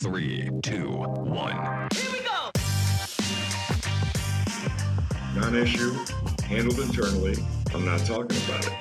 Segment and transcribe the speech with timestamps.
[0.00, 1.88] Three, two, one.
[1.92, 2.50] Here we go.
[5.34, 5.92] non-issue,
[6.44, 7.34] handled internally.
[7.74, 8.72] I'm not talking about it.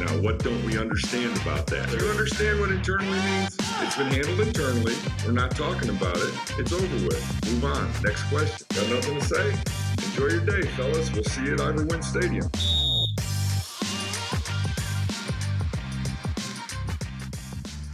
[0.00, 1.90] Now, what don't we understand about that?
[1.90, 3.58] Do you understand what internally means?
[3.82, 4.94] It's been handled internally.
[5.26, 6.34] We're not talking about it.
[6.58, 7.52] It's over with.
[7.52, 7.86] Move on.
[8.02, 8.66] Next question.
[8.74, 9.54] Got nothing to say?
[10.06, 11.12] Enjoy your day, fellas.
[11.12, 12.50] We'll see you at Ivor Wynne Stadium.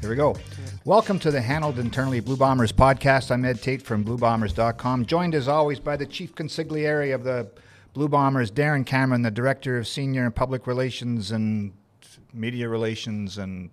[0.00, 0.36] Here we go.
[0.85, 3.31] Welcome to the Handled Internally Blue Bombers podcast.
[3.31, 7.49] I'm Ed Tait from BlueBombers.com, joined as always by the chief consigliere of the
[7.93, 11.73] Blue Bombers, Darren Cameron, the director of senior and public relations and
[12.35, 13.71] media relations and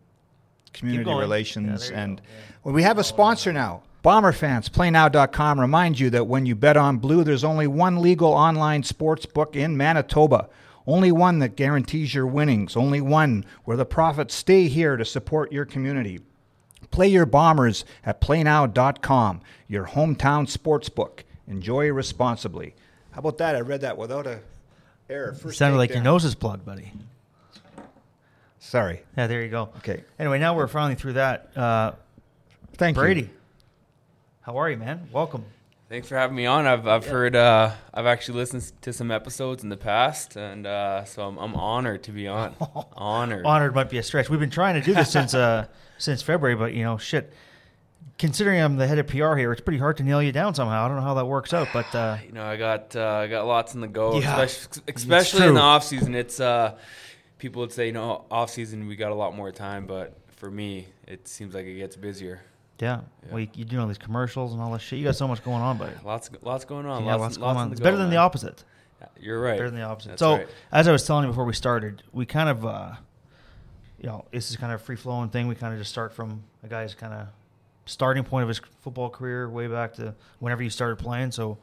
[0.71, 1.89] community relations.
[1.89, 2.21] Yeah, and
[2.63, 3.81] well, we have a sponsor now.
[4.03, 8.33] Bomber fans, PlayNow.com remind you that when you bet on blue, there's only one legal
[8.33, 10.47] online sports book in Manitoba.
[10.85, 12.75] Only one that guarantees your winnings.
[12.75, 16.19] Only one where the profits stay here to support your community.
[16.91, 21.23] Play your bombers at playnow.com, your hometown sports book.
[21.47, 22.75] Enjoy responsibly.
[23.11, 23.55] How about that?
[23.55, 24.41] I read that without a
[25.09, 25.33] error.
[25.33, 26.91] First Sounded like your nose is plugged, buddy.
[28.59, 29.01] Sorry.
[29.17, 29.69] Yeah, there you go.
[29.77, 30.03] Okay.
[30.19, 31.55] Anyway, now we're finally through that.
[31.57, 31.93] Uh,
[32.73, 33.29] Thank Brady, you.
[34.41, 35.09] how are you, man?
[35.11, 35.43] Welcome.
[35.89, 36.67] Thanks for having me on.
[36.67, 41.03] I've I've heard uh, I've actually listened to some episodes in the past, and uh,
[41.03, 42.53] so I'm, I'm honored to be on.
[42.93, 43.43] honored.
[43.43, 44.29] Honored might be a stretch.
[44.29, 45.65] We've been trying to do this since uh,
[45.97, 47.33] since February, but you know, shit.
[48.19, 50.83] Considering I'm the head of PR here, it's pretty hard to nail you down somehow.
[50.83, 53.27] I don't know how that works out, but uh, You know, I got uh, I
[53.27, 54.39] got lots in the go, Yeah.
[54.41, 56.13] especially, especially in the off season.
[56.13, 56.77] It's uh,
[57.39, 60.51] people would say, you know, off season we got a lot more time, but for
[60.51, 62.41] me, it seems like it gets busier.
[62.79, 64.99] Yeah, well, you, you do all these commercials and all this shit.
[64.99, 65.93] You got so much going on, buddy.
[66.03, 67.05] Lots lots going on.
[67.05, 67.71] Yeah, lots, lots lots going in on.
[67.71, 68.63] It's go, better than the opposite.
[69.19, 69.57] You're right.
[69.57, 70.09] better than the opposite.
[70.09, 70.47] That's so, right.
[70.71, 72.91] as I was telling you before we started, we kind of, uh,
[73.99, 75.47] you know, this is kind of a free flowing thing.
[75.47, 77.27] We kind of just start from a guy's kind of
[77.85, 81.31] starting point of his football career, way back to whenever you started playing.
[81.31, 81.57] So,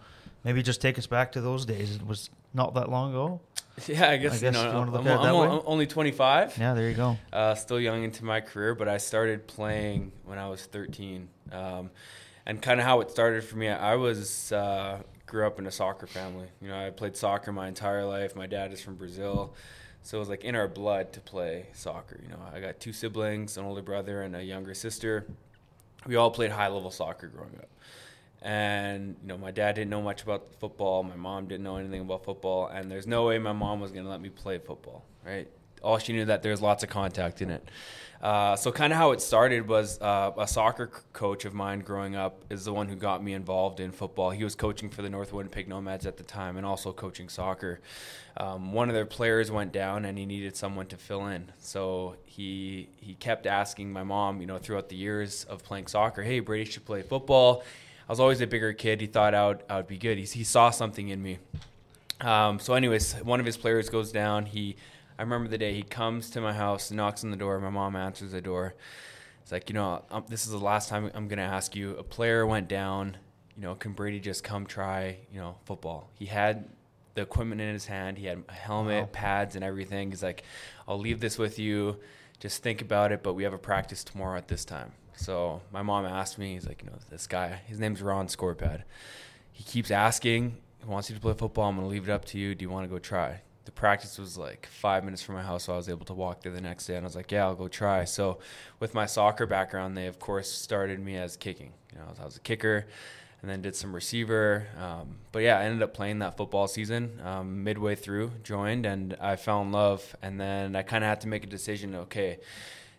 [0.44, 1.96] maybe just take us back to those days.
[1.96, 3.40] It was not that long ago.
[3.86, 6.56] yeah, I guess, guess you know, you I'm, I'm, at it that I'm only 25.
[6.56, 7.18] Yeah, there you go.
[7.32, 11.28] uh, still young into my career, but I started playing when I was 13.
[11.52, 11.90] Um,
[12.46, 15.70] and kind of how it started for me, I was uh, grew up in a
[15.70, 16.46] soccer family.
[16.62, 18.36] You know, I played soccer my entire life.
[18.36, 19.54] My dad is from Brazil,
[20.02, 22.20] so it was like in our blood to play soccer.
[22.22, 25.26] You know, I got two siblings, an older brother and a younger sister.
[26.06, 27.68] We all played high level soccer growing up.
[28.46, 31.02] And you know, my dad didn't know much about football.
[31.02, 34.04] My mom didn't know anything about football, and there's no way my mom was going
[34.04, 35.04] to let me play football.
[35.26, 35.48] Right?
[35.82, 37.68] All she knew that there's lots of contact in it.
[38.22, 41.80] Uh, so kind of how it started was uh, a soccer c- coach of mine
[41.80, 44.30] growing up is the one who got me involved in football.
[44.30, 47.80] He was coaching for the North Winnipeg Nomads at the time and also coaching soccer.
[48.36, 51.52] Um, one of their players went down and he needed someone to fill in.
[51.58, 56.22] So he he kept asking my mom, you know, throughout the years of playing soccer,
[56.22, 57.64] hey, Brady should play football.
[58.08, 59.00] I was always a bigger kid.
[59.00, 60.18] He thought I would, I would be good.
[60.18, 61.38] He, he saw something in me.
[62.20, 64.46] Um, so, anyways, one of his players goes down.
[64.46, 64.76] He,
[65.18, 67.58] I remember the day he comes to my house, knocks on the door.
[67.58, 68.74] My mom answers the door.
[69.42, 71.96] It's like, you know, um, this is the last time I'm going to ask you.
[71.96, 73.16] A player went down.
[73.56, 76.10] You know, can Brady just come try, you know, football?
[76.14, 76.68] He had
[77.14, 78.18] the equipment in his hand.
[78.18, 79.08] He had a helmet, Wow.
[79.12, 80.10] pads, and everything.
[80.10, 80.42] He's like,
[80.86, 81.96] I'll leave this with you.
[82.38, 83.22] Just think about it.
[83.22, 84.92] But we have a practice tomorrow at this time.
[85.16, 86.54] So my mom asked me.
[86.54, 87.60] He's like, you know, this guy.
[87.66, 88.82] His name's Ron Scorepad.
[89.52, 90.56] He keeps asking.
[90.80, 91.68] He wants you to play football.
[91.68, 92.54] I'm gonna leave it up to you.
[92.54, 93.40] Do you want to go try?
[93.64, 96.42] The practice was like five minutes from my house, so I was able to walk
[96.42, 96.94] there the next day.
[96.94, 98.04] And I was like, yeah, I'll go try.
[98.04, 98.38] So,
[98.78, 101.72] with my soccer background, they of course started me as kicking.
[101.92, 102.86] You know, I was a kicker,
[103.42, 104.68] and then did some receiver.
[104.78, 107.20] Um, but yeah, I ended up playing that football season.
[107.24, 110.14] Um, midway through, joined, and I fell in love.
[110.22, 111.94] And then I kind of had to make a decision.
[111.94, 112.38] Okay,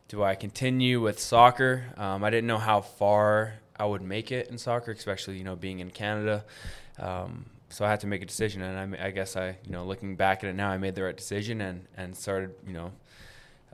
[0.08, 1.86] do I continue with soccer?
[1.98, 5.56] Um, I didn't know how far I would make it in soccer, especially you know
[5.56, 6.46] being in Canada.
[7.00, 9.84] Um, so I had to make a decision, and I, I guess I, you know,
[9.84, 12.92] looking back at it now, I made the right decision and and started, you know,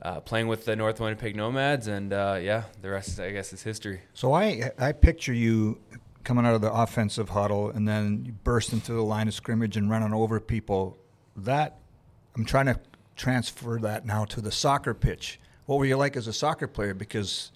[0.02, 3.62] uh, playing with the North Winnipeg Nomads, and uh, yeah, the rest, I guess, is
[3.62, 4.00] history.
[4.12, 5.78] So I I picture you
[6.24, 9.76] coming out of the offensive huddle and then you burst into the line of scrimmage
[9.76, 10.96] and running over people.
[11.36, 11.78] That
[12.34, 12.80] I'm trying to
[13.14, 15.38] transfer that now to the soccer pitch.
[15.66, 16.94] What were you like as a soccer player?
[16.94, 17.50] Because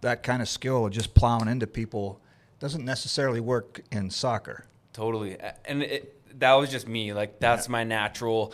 [0.00, 2.20] that kind of skill of just plowing into people
[2.58, 4.66] doesn't necessarily work in soccer.
[4.92, 7.12] Totally, and it, that was just me.
[7.12, 8.52] Like that's my natural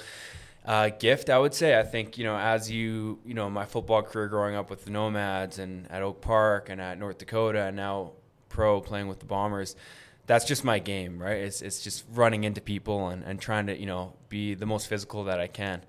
[0.65, 1.79] uh, gift, I would say.
[1.79, 4.91] I think you know, as you you know, my football career growing up with the
[4.91, 8.13] Nomads and at Oak Park and at North Dakota, and now
[8.49, 9.77] pro playing with the Bombers.
[10.27, 11.39] That's just my game, right?
[11.39, 14.87] It's it's just running into people and, and trying to you know be the most
[14.89, 15.83] physical that I can.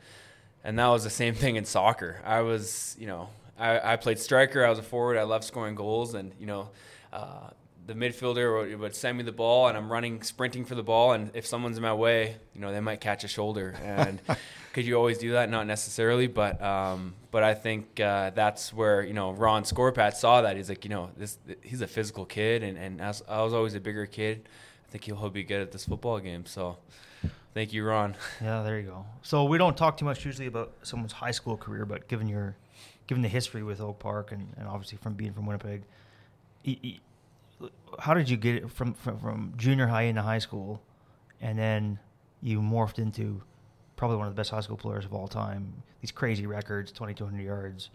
[0.64, 2.22] And that was the same thing in soccer.
[2.26, 4.66] I was, you know, I, I played striker.
[4.66, 5.18] I was a forward.
[5.18, 6.70] I loved scoring goals, and you know,
[7.14, 7.50] uh,
[7.88, 11.32] the midfielder would, send me the ball, and I'm running, sprinting for the ball, and
[11.34, 13.76] if someone's in my way, you know, they might catch a shoulder.
[13.84, 14.22] And
[14.74, 15.50] could you always do that?
[15.50, 20.42] Not necessarily, but um, but I think uh, that's where you know Ron Scorpat saw
[20.42, 20.56] that.
[20.56, 23.76] He's like, you know, this he's a physical kid, and and as I was always
[23.76, 24.48] a bigger kid.
[24.90, 26.48] I think he'll be good at this football game.
[26.48, 26.78] So,
[27.54, 28.16] thank you, Ron.
[28.42, 29.06] Yeah, there you go.
[29.22, 32.56] So we don't talk too much usually about someone's high school career, but given your
[33.08, 35.82] given the history with Oak Park and, and obviously from being from Winnipeg,
[38.00, 40.82] how did you get it from, from from junior high into high school,
[41.42, 42.00] and then
[42.42, 43.42] you morphed into
[43.96, 45.84] probably one of the best high school players of all time?
[46.02, 47.90] These crazy records: twenty two hundred yards,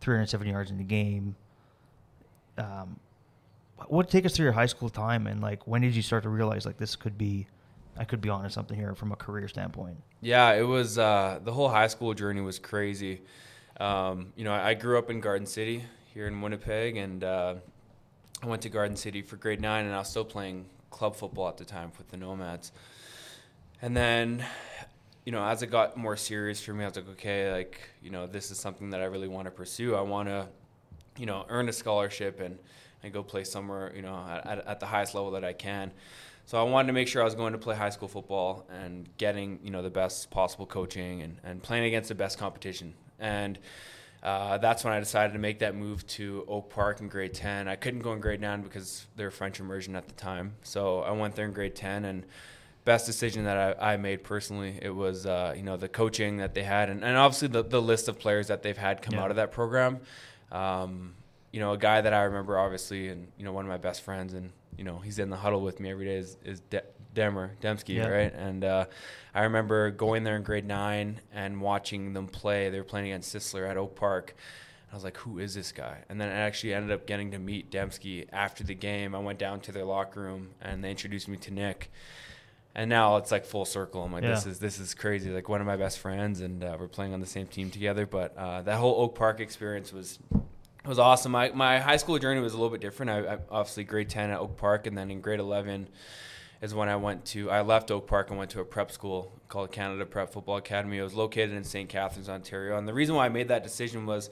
[0.00, 1.34] three hundred seventy yards in the game.
[2.58, 3.00] Um,
[3.88, 6.28] what take us through your high school time and like when did you start to
[6.28, 7.46] realize like this could be
[7.96, 9.96] I could be onto something here from a career standpoint.
[10.20, 13.22] Yeah, it was uh, the whole high school journey was crazy.
[13.78, 17.54] Um, you know, I grew up in Garden City here in Winnipeg, and uh,
[18.42, 21.48] I went to Garden City for grade nine, and I was still playing club football
[21.48, 22.72] at the time with the Nomads.
[23.82, 24.44] And then,
[25.24, 28.10] you know, as it got more serious for me, I was like, okay, like you
[28.10, 29.94] know, this is something that I really want to pursue.
[29.94, 30.48] I want to,
[31.16, 32.58] you know, earn a scholarship and
[33.02, 34.14] and go play somewhere, you know,
[34.44, 35.90] at, at the highest level that I can.
[36.50, 39.08] So I wanted to make sure I was going to play high school football and
[39.18, 42.92] getting, you know, the best possible coaching and, and playing against the best competition.
[43.20, 43.56] And
[44.24, 47.68] uh, that's when I decided to make that move to Oak Park in grade 10.
[47.68, 50.56] I couldn't go in grade 9 because they were French immersion at the time.
[50.64, 52.26] So I went there in grade 10 and
[52.84, 54.76] best decision that I, I made personally.
[54.82, 57.80] It was, uh, you know, the coaching that they had and, and obviously the, the
[57.80, 59.22] list of players that they've had come Yeah.
[59.22, 60.00] out of that program.
[60.50, 61.14] Um,
[61.52, 64.02] you know, a guy that I remember obviously, and you know, one of my best
[64.02, 64.50] friends, and
[64.80, 66.82] you know, he's in the huddle with me every day is, is De-
[67.14, 68.08] Demer Demski, Yeah.
[68.08, 68.32] right?
[68.34, 68.86] And uh,
[69.34, 72.70] I remember going there in grade nine and watching them play.
[72.70, 74.34] They were playing against Sisler at Oak Park.
[74.90, 77.38] I was like, "Who is this guy?" And then I actually ended up getting to
[77.38, 79.14] meet Demski after the game.
[79.14, 81.90] I went down to their locker room and they introduced me to Nick.
[82.74, 84.02] And now it's like full circle.
[84.02, 85.28] I'm like, this is this is crazy.
[85.30, 88.06] Like one of my best friends, and uh, we're playing on the same team together.
[88.06, 90.18] But uh, that whole Oak Park experience was
[90.82, 91.32] it was awesome.
[91.32, 93.10] My my high school journey was a little bit different.
[93.10, 95.88] I, I obviously grade ten at Oak Park, and then in grade eleven
[96.62, 99.32] is when I went to I left Oak Park and went to a prep school
[99.48, 100.98] called Canada Prep Football Academy.
[100.98, 101.88] It was located in St.
[101.88, 104.30] Catharines, Ontario, and the reason why I made that decision was.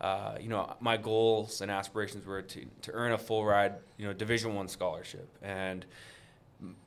[0.00, 4.06] Uh, you know, my goals and aspirations were to, to earn a full ride, you
[4.06, 5.84] know, Division One scholarship, and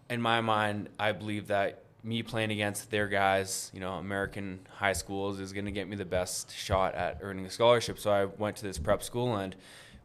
[0.09, 4.93] in my mind, I believe that me playing against their guys, you know, American high
[4.93, 7.97] schools, is going to get me the best shot at earning a scholarship.
[7.97, 9.55] So I went to this prep school and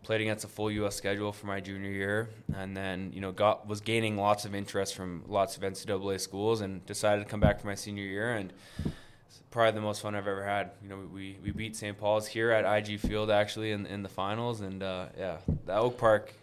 [0.05, 0.95] played against a full U.S.
[0.95, 4.95] schedule for my junior year, and then you know got was gaining lots of interest
[4.95, 8.53] from lots of NCAA schools, and decided to come back for my senior year and.
[8.85, 10.73] it's Probably the most fun I've ever had.
[10.83, 11.97] You know, we, we beat St.
[11.99, 15.97] Paul's here at IG Field actually in, in the finals, and uh, yeah, the Oak
[15.99, 16.35] Park,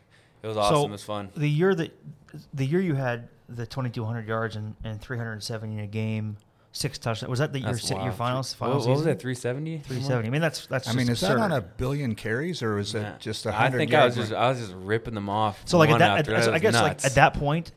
[0.42, 0.76] it was awesome.
[0.76, 1.30] So it was fun.
[1.36, 1.92] the year that
[2.54, 6.38] the year you had the 2200 yards and, and 370 in a game,
[6.72, 7.30] six touchdowns.
[7.30, 8.16] Was that the your That's si- your wild.
[8.16, 9.12] finals What, final what was season?
[9.14, 9.20] it?
[9.22, 9.78] Three seventy.
[9.80, 10.28] 370.
[10.28, 11.42] I mean that's that's I just mean, is that absurd.
[11.44, 13.78] on a billion carries or is it just a I hundred?
[13.78, 14.34] think I was just?
[14.34, 15.62] I was just ripping them off.
[15.66, 17.06] So like at one that, after at, It I was guess like nuts.
[17.06, 17.72] at that point,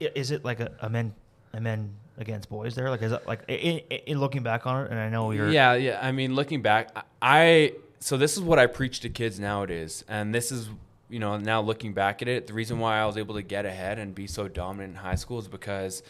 [0.00, 1.14] i- is it like a, a men
[1.52, 2.90] a men against boys there?
[2.90, 4.90] Like is that like in, in looking back on it?
[4.90, 6.00] And I know you're Yeah, yeah.
[6.02, 10.04] I mean, looking back, I- I so this is what I preach to kids nowadays,
[10.08, 10.68] and this is
[11.12, 13.64] you know now looking back at it, the reason why I was able to get
[13.66, 16.02] ahead and be so dominant in high school is because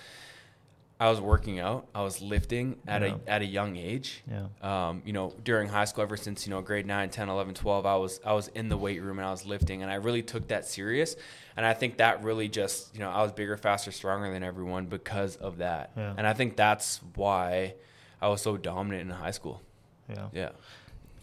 [1.01, 3.17] I was working out, I was lifting at Yeah.
[3.27, 4.23] a at a young age.
[4.31, 4.47] Yeah.
[4.89, 7.85] Um, you know, during high school, ever since you know grade 9, 10, 11, 12,
[7.87, 10.23] I was I was in the weight room and I was lifting, and I really
[10.23, 11.17] took that serious.
[11.57, 14.87] And I think that really just you know I was bigger, faster, stronger than everyone
[14.87, 15.91] because of that.
[15.97, 16.15] Yeah.
[16.17, 17.75] And I think that's why
[18.21, 19.61] I was so dominant in high school.
[20.09, 20.29] yeah.
[20.33, 20.51] Yeah.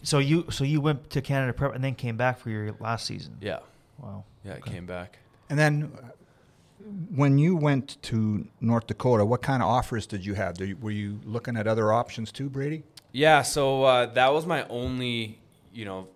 [0.02, 3.06] So you so you went to Canada Prep and then came back for your last
[3.06, 3.36] season.
[3.40, 3.58] Yeah.
[4.02, 4.24] Wow.
[4.44, 5.18] Yeah, it came back.
[5.48, 6.08] And then, uh,
[7.14, 10.58] when you went to North Dakota, what kind of offers did you have?
[10.80, 12.84] Were you looking at other options too, Brady?
[13.12, 15.38] Yeah, so uh, that was my only,
[15.72, 16.08] you know,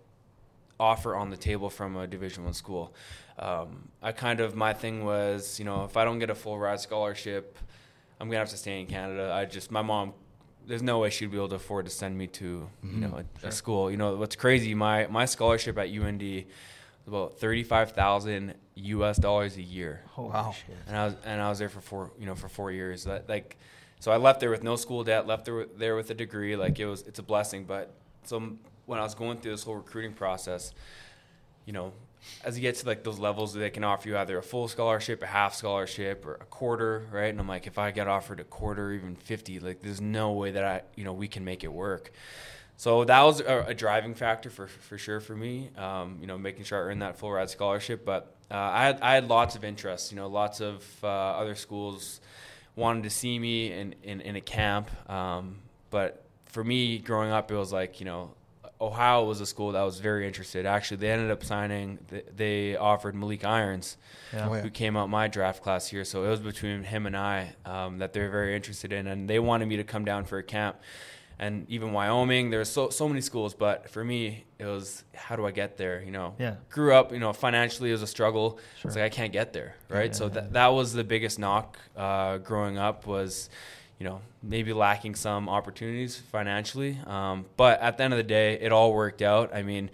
[0.79, 2.93] offer on the table from a Division One school.
[3.37, 6.57] Um, I kind of my thing was, you know, if I don't get a full
[6.57, 7.57] ride scholarship,
[8.19, 9.31] I'm gonna have to stay in Canada.
[9.33, 10.13] I just my mom,
[10.65, 13.47] there's no way she'd be able to afford to send me to, you know, a,
[13.47, 13.91] a school.
[13.91, 14.73] You know, what's crazy?
[14.73, 16.43] My my scholarship at UND was
[17.07, 19.17] about thirty five thousand U.S.
[19.17, 20.01] dollars a year.
[20.09, 20.51] Holy Wow.
[20.57, 20.75] shit.
[20.87, 23.03] and I was and I was there for four you know for four years.
[23.05, 23.57] That like,
[23.99, 26.55] so I left there with no school debt, left there with, there with a degree.
[26.55, 27.65] Like it was it's a blessing.
[27.65, 27.93] But
[28.23, 30.73] so when I was going through this whole recruiting process,
[31.65, 31.93] you know,
[32.43, 35.21] as you get to like those levels, they can offer you either a full scholarship,
[35.23, 37.27] a half scholarship, or a quarter, right?
[37.27, 40.51] And I'm like, if I get offered a quarter, even fifty, like there's no way
[40.51, 42.11] that I you know we can make it work.
[42.77, 45.69] So that was a, a driving factor for for sure for me.
[45.77, 48.05] Um, you know, making sure I earned that full ride scholarship.
[48.05, 50.11] But uh, I had I had lots of interest.
[50.11, 52.19] You know, lots of uh, other schools
[52.75, 54.89] wanted to see me in in, in a camp.
[55.09, 55.57] Um,
[55.89, 58.31] but for me, growing up, it was like you know.
[58.81, 60.65] Ohio was a school that was very interested.
[60.65, 61.97] Actually, they ended up signing.
[62.35, 63.95] They offered Malik Irons,
[64.33, 64.49] Yeah.
[64.49, 64.61] Oh, yeah.
[64.63, 66.03] who came out my draft class here.
[66.03, 69.39] So it was between him and I um, that they're very interested in, and they
[69.39, 70.75] wanted me to come down for a camp.
[71.37, 75.45] And even Wyoming, there's so so many schools, but for me, it was how do
[75.45, 76.01] I get there?
[76.01, 76.55] You know, Yeah.
[76.69, 78.57] grew up, you know, financially it was a struggle.
[78.79, 78.89] Sure.
[78.89, 80.15] It's like I can't get there, right?
[80.15, 80.29] so Yeah.
[80.35, 83.49] that that was the biggest knock uh, growing up was,
[83.99, 86.97] you know, maybe lacking some opportunities financially.
[87.05, 89.53] Um, but at the end of the day, it all worked out.
[89.53, 89.89] I mean,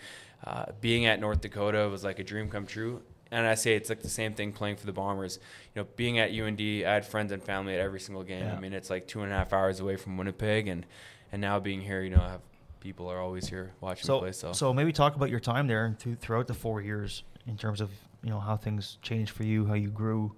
[0.45, 3.01] uh, being at North Dakota was like a dream come true.
[3.33, 5.39] And I say it's like the same thing playing for the Bombers.
[5.73, 8.43] You know, being at UND, I had friends and family at every single game.
[8.43, 8.55] Yeah.
[8.55, 10.85] I mean, it's like two and a half hours away from Winnipeg, and
[11.31, 12.41] and now being here, you know, I have
[12.79, 14.31] people are always here watching me So, play.
[14.31, 17.79] So, so maybe talk about your time there and throughout the four years in terms
[17.81, 17.89] of
[18.23, 20.33] you know how things changed for you, how you grew.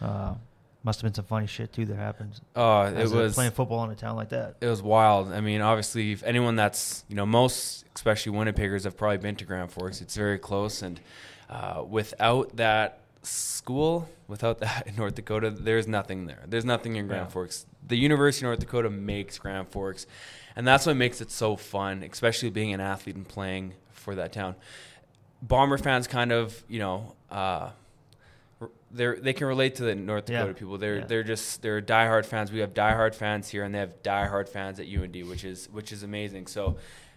[0.00, 0.34] Uh,
[0.82, 2.38] must have been some funny shit too that happened.
[2.54, 4.56] uh, it was playing football in a town like that.
[4.60, 5.32] it was wild.
[5.32, 9.44] I mean, obviously, if anyone that's you know most, especially Winnipeggers, have probably been to
[9.44, 10.00] Grand Forks.
[10.00, 11.00] It's very close, and
[11.50, 16.42] uh, without that school, without that in North Dakota, there's nothing there.
[16.46, 17.30] There's nothing in Grand Yeah.
[17.30, 17.66] Forks.
[17.86, 20.06] The University of North Dakota makes Grand Forks,
[20.56, 24.32] and that's what makes it so fun, especially being an athlete and playing for that
[24.32, 24.54] town.
[25.42, 27.14] Bomber fans kind of, you know.
[27.30, 27.70] Uh,
[28.90, 30.38] they they can relate to the North Yeah.
[30.40, 30.78] Dakota people.
[30.78, 31.04] They're Yeah.
[31.06, 32.50] they're just they're diehard fans.
[32.50, 35.92] We have diehard fans here, and they have diehard fans at UND, which is which
[35.92, 36.46] is amazing.
[36.46, 36.76] So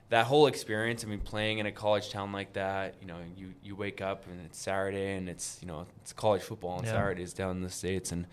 [0.09, 3.53] that whole experience, I mean, playing in a college town like that, you know, you
[3.63, 6.91] you wake up and it's Saturday and it's you know it's college football on Yeah.
[6.93, 8.25] Saturdays down in the states, and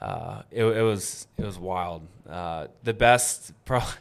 [0.00, 2.06] uh, it it was it was wild.
[2.28, 3.94] Uh, the best, probably.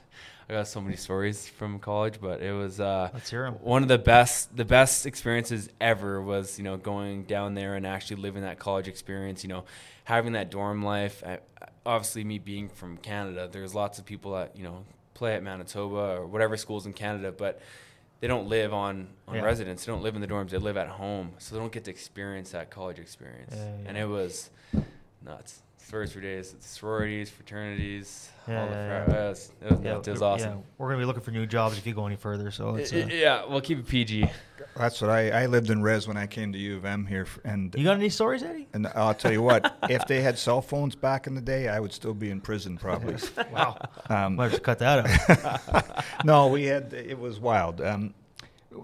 [0.50, 3.54] I got so many stories from college, but it was uh, Let's hear 'em.
[3.62, 7.88] one of the best the best experiences ever was you know going down there and
[7.88, 9.64] actually living that college experience you know
[10.04, 11.40] having that dorm life I,
[11.86, 14.84] obviously me being from canada there's lots of people that you know
[15.22, 17.62] play at manitoba or whatever schools in canada but
[18.22, 19.42] they don't live on on Yeah.
[19.44, 20.50] residence they don't live in the dorms.
[20.50, 21.34] They live at home.
[21.38, 23.54] So they don't get to experience that college experience.
[23.56, 23.88] Yeah, yeah.
[23.88, 24.50] and it was
[25.24, 29.26] nuts first few days sororities fraternities Yeah, all the yeah, fra- yeah.
[29.26, 30.08] it was, it was, nuts.
[30.08, 32.16] it was yeah, awesome we're gonna be looking for new jobs if you go any
[32.16, 32.50] further.
[32.52, 34.30] So it's, uh, yeah, we'll keep it PG.
[34.78, 37.28] That's what I, I lived in Res when I came to U of M here,
[37.44, 38.68] and you got any stories, Eddie?
[38.74, 41.80] and I'll tell you what, if they had cell phones back in the day, I
[41.80, 43.16] would still be in prison probably.
[43.52, 43.78] Wow,
[44.10, 46.06] Um, might have to cut that out.
[46.26, 47.82] no, we had it was wild.
[47.82, 48.14] Um,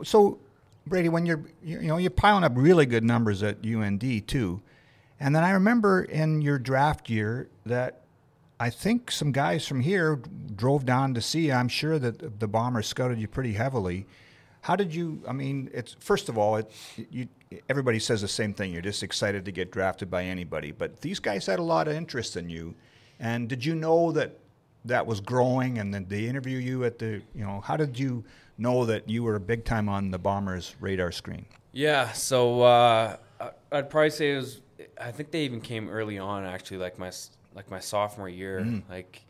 [0.04, 0.39] so
[0.86, 4.62] Brady, when you're you you know you're piling up really good numbers at UND too,
[5.19, 8.01] and then I remember in your draft year that
[8.59, 10.19] I think some guys from here
[10.55, 11.47] drove down to see.
[11.47, 11.53] you.
[11.53, 14.07] I'm sure that the Bombers scouted you pretty heavily.
[14.62, 15.21] How did you?
[15.27, 16.71] I mean, it's first of all, it
[17.12, 17.27] you.
[17.69, 18.74] Everybody says the same thing.
[18.74, 21.93] You're just excited to get drafted by anybody, but these guys had a lot of
[21.93, 22.75] interest in you.
[23.19, 24.38] And did you know that
[24.83, 25.77] that was growing?
[25.77, 28.25] And then they interview you at the, you know, how did you
[28.57, 31.45] know that you were big time on the Bombers' radar screen?
[31.71, 33.17] Yeah, so uh,
[33.71, 34.62] I'd probably say it was.
[35.00, 37.12] I think they even came early on, actually, like my
[37.55, 38.62] like my sophomore year.
[38.62, 38.84] Mm.
[38.89, 39.25] Like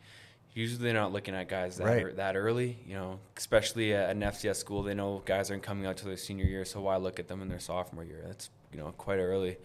[0.54, 2.16] usually they're not looking at guys that Right.
[2.16, 3.20] that early, you know.
[3.36, 6.64] Especially at an FCS school, they know guys aren't coming out to their senior year,
[6.64, 8.22] so why look at them in their sophomore year?
[8.26, 9.56] That's you know quite early.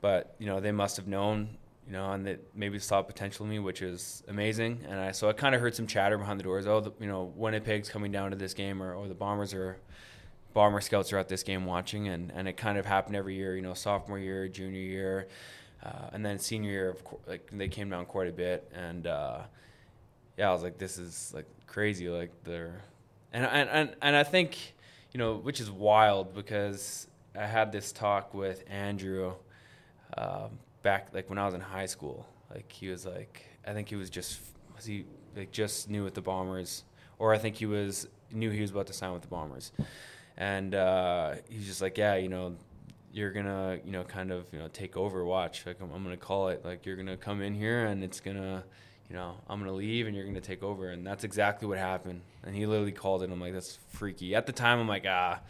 [0.00, 3.50] But you know they must have known, you know, and that maybe saw potential in
[3.50, 4.84] me, which is amazing.
[4.88, 6.66] And I so I kind of heard some chatter behind the doors.
[6.66, 9.78] Oh, the, you know, Winnipeg's coming down to this game, or or the Bombers are
[10.52, 13.54] bomber scouts are at this game watching and, and it kind of happened every year
[13.54, 15.28] you know sophomore year junior year
[15.84, 19.40] uh, and then senior year of like they came down quite a bit and uh,
[20.36, 22.82] yeah i was like this is like crazy like they're
[23.32, 24.74] and, and and and i think
[25.12, 27.06] you know which is wild because
[27.38, 29.32] i had this talk with andrew
[30.16, 33.88] um, back like when i was in high school like he was like i think
[33.88, 34.40] he was just
[34.74, 35.04] was he
[35.36, 36.82] like just new with the bombers
[37.18, 39.70] or i think he was knew he was about to sign with the bombers
[40.40, 42.56] and uh, he's just like, yeah, you know,
[43.12, 45.24] you're gonna, you know, kind of, you know, take over.
[45.24, 46.64] Watch, like I'm, I'm gonna call it.
[46.64, 48.64] Like you're gonna come in here, and it's gonna,
[49.10, 50.88] you know, I'm gonna leave, and you're gonna take over.
[50.90, 52.22] And that's exactly what happened.
[52.42, 53.30] And he literally called it.
[53.30, 54.34] I'm like, that's freaky.
[54.34, 55.40] At the time, I'm like, ah,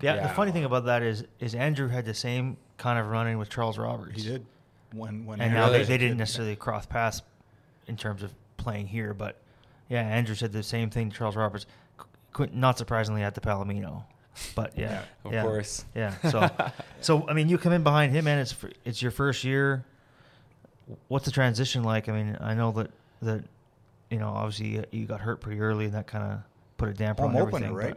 [0.00, 0.22] Yeah, Yeah.
[0.28, 3.36] the funny thing about that is is Andrew had the same kind of run in
[3.38, 4.22] with Charles Roberts.
[4.22, 4.46] He did
[4.94, 7.20] when when and Aaron now they, they didn't necessarily cross paths
[7.86, 9.36] in terms of playing here, but
[9.90, 11.66] yeah, Andrew said the same thing to Charles Roberts.
[12.52, 14.04] Not surprisingly, at the Palomino,
[14.54, 15.84] but yeah, of yeah, course.
[15.94, 16.14] yeah.
[16.30, 16.48] So,
[17.00, 19.84] so I mean, you come in behind him, and it's fir- it's your first year.
[21.08, 22.08] What's the transition like?
[22.08, 22.90] I mean, I know that
[23.22, 23.44] that
[24.10, 26.38] you know obviously you- you got hurt pretty early, and that kind of
[26.76, 27.92] put a damper Home on opener, everything.
[27.94, 27.96] right?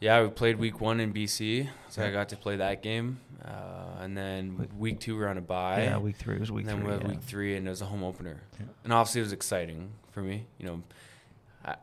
[0.00, 4.00] Yeah, we played week one in BC, so I got to play that game, uh,
[4.00, 5.84] and then week two we were on a bye.
[5.84, 6.86] Yeah, week three it was week and then three.
[6.88, 7.08] we had yeah.
[7.08, 8.42] week three, and it was a home opener,
[8.82, 10.46] and obviously it was exciting for me.
[10.58, 10.82] You know,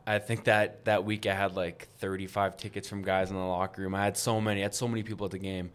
[0.06, 3.82] I, think that that week I had like 35 tickets from guys in the locker
[3.82, 3.94] room.
[3.94, 5.70] I had so many, I had so many people at the game,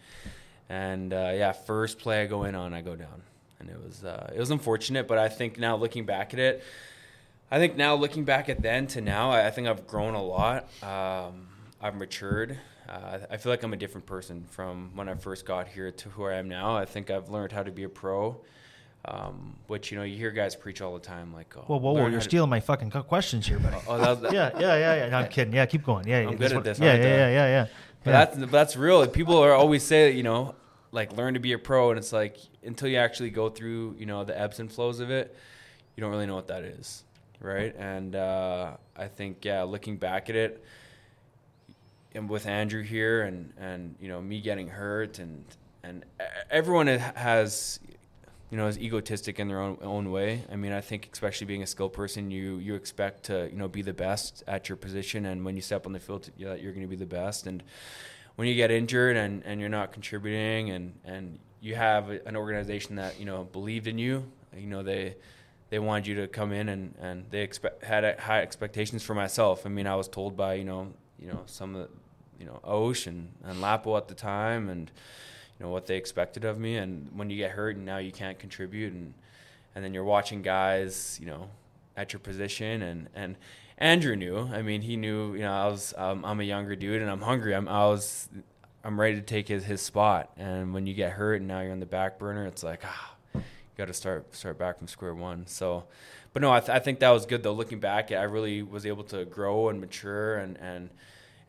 [0.69, 3.21] and uh, yeah, first play I go in on, I go down,
[3.59, 6.63] and it was uh, it was unfortunate, but I think now looking back at it,
[7.51, 10.23] I think now looking back at then to now, I, I think I've grown a
[10.23, 10.67] lot.
[10.83, 11.47] Um,
[11.81, 12.57] I've matured.
[12.87, 16.09] Uh, I feel like I'm a different person from when I first got here to
[16.09, 16.77] who I am now.
[16.77, 18.39] I think I've learned how to be a pro,
[19.07, 21.93] um, which you know you hear guys preach all the time, like, oh, Well, whoa,
[21.93, 23.77] whoa, you're how to- stealing my fucking questions here, buddy.
[23.87, 25.09] Oh, that, that, yeah, yeah, yeah, yeah.
[25.09, 25.53] No, I'm kidding.
[25.53, 26.07] Yeah, keep going.
[26.07, 27.67] Yeah, I'm good at this, Yeah, yeah, yeah, yeah, yeah.
[28.03, 28.25] But Yeah.
[28.25, 29.05] that's that's real.
[29.07, 30.55] People are always say, you know,
[30.91, 34.05] like learn to be a pro, and it's like until you actually go through, you
[34.05, 35.35] know, the ebbs and flows of it,
[35.95, 37.03] you don't really know what that is,
[37.39, 37.73] right?
[37.77, 40.63] And uh, I think, yeah, looking back at it,
[42.13, 45.43] and with Andrew here, and and you know me getting hurt, and
[45.83, 46.03] and
[46.49, 47.79] everyone has,
[48.49, 50.43] you know, is egotistic in their own own way.
[50.51, 53.67] I mean, I think especially being a skilled person, you you expect to you know
[53.67, 56.71] be the best at your position, and when you step on the field, you you're
[56.71, 57.47] going to be the best.
[57.47, 57.63] And
[58.35, 62.95] when you get injured and, and you're not contributing, and, and you have an organization
[62.95, 64.23] that you know believed in you,
[64.55, 65.15] you know they
[65.69, 69.65] they wanted you to come in and, and they expect had high expectations for myself.
[69.65, 71.89] I mean, I was told by you know you know some of the,
[72.39, 74.89] you know Osh and, and Lapo at the time, and
[75.59, 76.77] you know what they expected of me.
[76.77, 79.13] And when you get hurt and now you can't contribute, and
[79.75, 81.49] and then you're watching guys, you know,
[81.95, 83.35] at your position, and and
[83.77, 84.49] Andrew knew.
[84.51, 85.33] I mean, he knew.
[85.33, 87.55] You know, I was um, I'm a younger dude, and I'm hungry.
[87.55, 88.29] I'm I was
[88.83, 90.31] I'm ready to take his his spot.
[90.37, 93.15] And when you get hurt and now you're on the back burner, it's like ah,
[93.33, 93.41] you
[93.77, 95.47] got to start start back from square one.
[95.47, 95.85] So.
[96.33, 97.53] But no, I, th- I think that was good though.
[97.53, 100.91] Looking back, I really was able to grow and mature, and and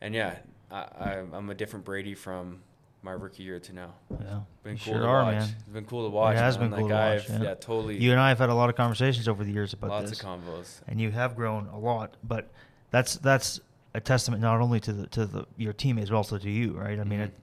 [0.01, 0.37] and yeah,
[0.71, 2.61] I, I, I'm a different Brady from
[3.01, 3.93] my rookie year to now.
[4.11, 5.35] Yeah, Been you cool sure to are, watch.
[5.35, 5.49] man.
[5.59, 6.35] It's been cool to watch.
[6.35, 6.69] It has man.
[6.69, 7.49] been cool like to watch, I've, yeah.
[7.49, 7.55] yeah.
[7.55, 7.97] totally.
[7.97, 10.19] You and I have had a lot of conversations over the years about lots this,
[10.21, 10.81] of combos.
[10.87, 12.15] and you have grown a lot.
[12.23, 12.49] But
[12.91, 13.59] that's that's
[13.93, 16.99] a testament not only to the to the your teammates but also to you, right?
[16.99, 17.23] I mean, Mhm.
[17.25, 17.33] it,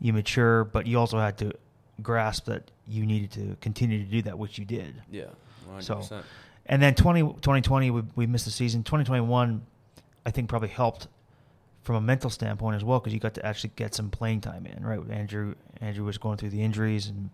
[0.00, 1.52] you mature, but you also had to
[2.02, 5.02] grasp that you needed to continue to do that, which you did.
[5.10, 5.24] Yeah,
[5.68, 6.04] 100%.
[6.04, 6.22] So-
[6.66, 8.82] And then 20, 2020, we, we missed the season.
[8.84, 9.62] 2021,
[10.24, 11.08] I think probably helped
[11.88, 14.66] from a mental standpoint as well because you got to actually get some playing time
[14.66, 15.00] in, right?
[15.10, 17.30] Andrew Andrew was going through the injuries, and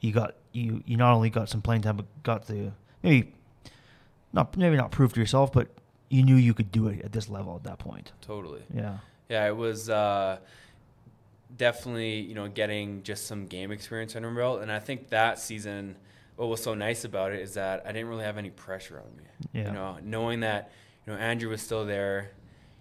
[0.00, 2.72] you got you you not only got some playing time, but got to
[3.04, 3.32] maybe
[4.32, 5.68] not maybe not prove to yourself, but
[6.08, 8.10] you knew you could do it at this level at that point.
[8.22, 8.62] totally.
[8.74, 10.38] Yeah, Yeah, it was uh,
[11.56, 15.38] definitely you know getting just some game experience under my belt, and I think that
[15.38, 15.94] season,
[16.34, 19.16] what was so nice about it is that I didn't really have any pressure on
[19.16, 19.22] me.
[19.52, 19.68] Yeah.
[19.68, 20.72] You know, knowing that
[21.06, 22.32] you know Andrew was still there,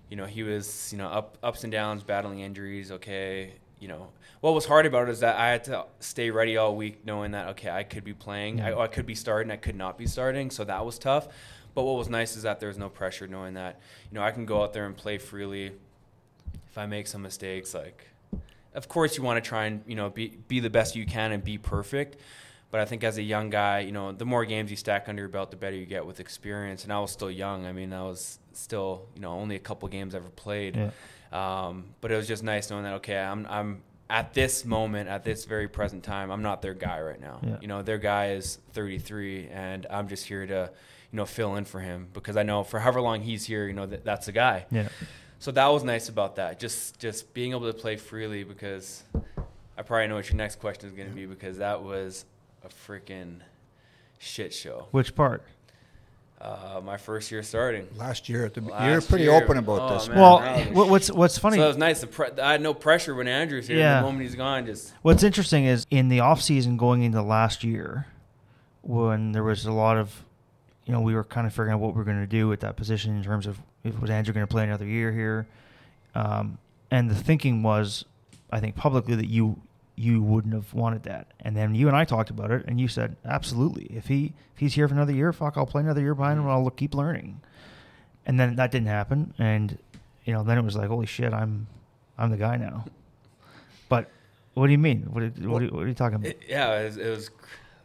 [0.09, 2.91] you know he was you know up ups and downs, battling injuries.
[2.91, 4.09] Okay, you know
[4.41, 7.31] what was hard about it is that I had to stay ready all week, knowing
[7.31, 8.81] that okay I could be playing, I, mm-hmm.
[8.81, 11.27] I could be starting, I could not be starting, so that was tough.
[11.75, 13.79] But what was nice is that there was no pressure, knowing that
[14.11, 15.71] you know I can go out there and play freely.
[16.67, 18.07] If I make some mistakes, like
[18.73, 21.31] of course you want to try and you know be be the best you can
[21.31, 22.17] and be perfect.
[22.71, 25.23] But I think as a young guy, you know, the more games you stack under
[25.23, 26.83] your belt, the better you get with experience.
[26.83, 27.65] And I was still young.
[27.65, 30.75] I mean, I was still, you know, only a couple games ever played.
[30.75, 30.89] Yeah.
[31.31, 35.23] Um, but it was just nice knowing that okay, I'm I'm at this moment, at
[35.23, 37.39] this very present time, I'm not their guy right now.
[37.43, 37.57] Yeah.
[37.61, 40.71] You know, their guy is 33, and I'm just here to,
[41.11, 43.73] you know, fill in for him because I know for however long he's here, you
[43.73, 44.87] know, that that's the guy yeah,
[45.39, 46.59] so that was nice about that.
[46.59, 49.03] Just just being able to play freely because
[49.77, 52.25] I probably know what your next question is going to be because that was
[52.63, 53.39] a freaking
[54.17, 54.87] shit show.
[54.91, 55.43] Which part?
[56.41, 57.85] Uh, my first year starting.
[57.97, 59.33] Last year, at the, Last you're pretty year.
[59.33, 60.07] open about Oh, this.
[60.07, 60.15] man.
[60.17, 60.23] man.
[60.23, 61.57] well, that was- what's what's funny?
[61.57, 61.99] So it was nice.
[61.99, 63.77] The pre- I had no pressure when Andrew's here.
[63.77, 63.97] Yeah.
[63.97, 67.65] The moment he's gone, just What's interesting is in the off season going into last
[67.65, 68.07] year,
[68.83, 70.23] when there was a lot of,
[70.85, 72.61] you know, we were kind of figuring out what we are going to do at
[72.61, 75.45] that position in terms of if was Andrew going to play another year here,
[76.15, 76.57] um,
[76.89, 78.05] and the thinking was,
[78.49, 79.59] I think publicly that you
[79.99, 82.87] you wouldn't have wanted that, and then you and I talked about it, and you
[82.87, 86.15] said absolutely if he if he's here for another year, fuck, I'll play another year
[86.15, 87.41] behind him, and I'll keep learning,
[88.25, 89.77] and then that didn't happen, and
[90.23, 91.67] you know then it was like holy shit, I'm
[92.17, 92.85] I'm the guy now,
[93.89, 94.09] but
[94.53, 95.03] what do you mean?
[95.09, 96.27] What are, what are, what are you talking about?
[96.31, 97.29] It- yeah, it was, it was.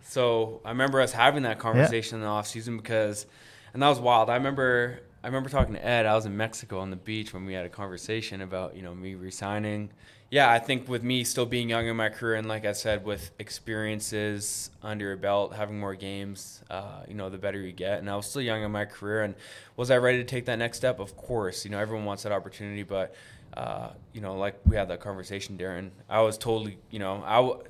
[0.07, 3.27] So I remember us having that conversation in the off season because,
[3.73, 4.31] and that was wild.
[4.31, 6.07] I remember I remember talking to Ed.
[6.07, 8.95] I was in Mexico on the beach when we had a conversation about you know
[8.95, 9.91] me resigning.
[10.35, 13.05] Yeah, I think with me still being young in my career and like I said,
[13.05, 18.01] with experiences under your belt, having more games, uh, you know, the better you get.
[18.01, 19.37] And I was still young in my career, and
[19.77, 20.99] was I ready to take that next step?
[20.99, 23.15] Of course, you know, everyone wants that opportunity, but
[23.57, 25.91] uh, you know, like we had that conversation, Darren.
[26.11, 27.37] I was totally, you know, I.
[27.37, 27.63] W-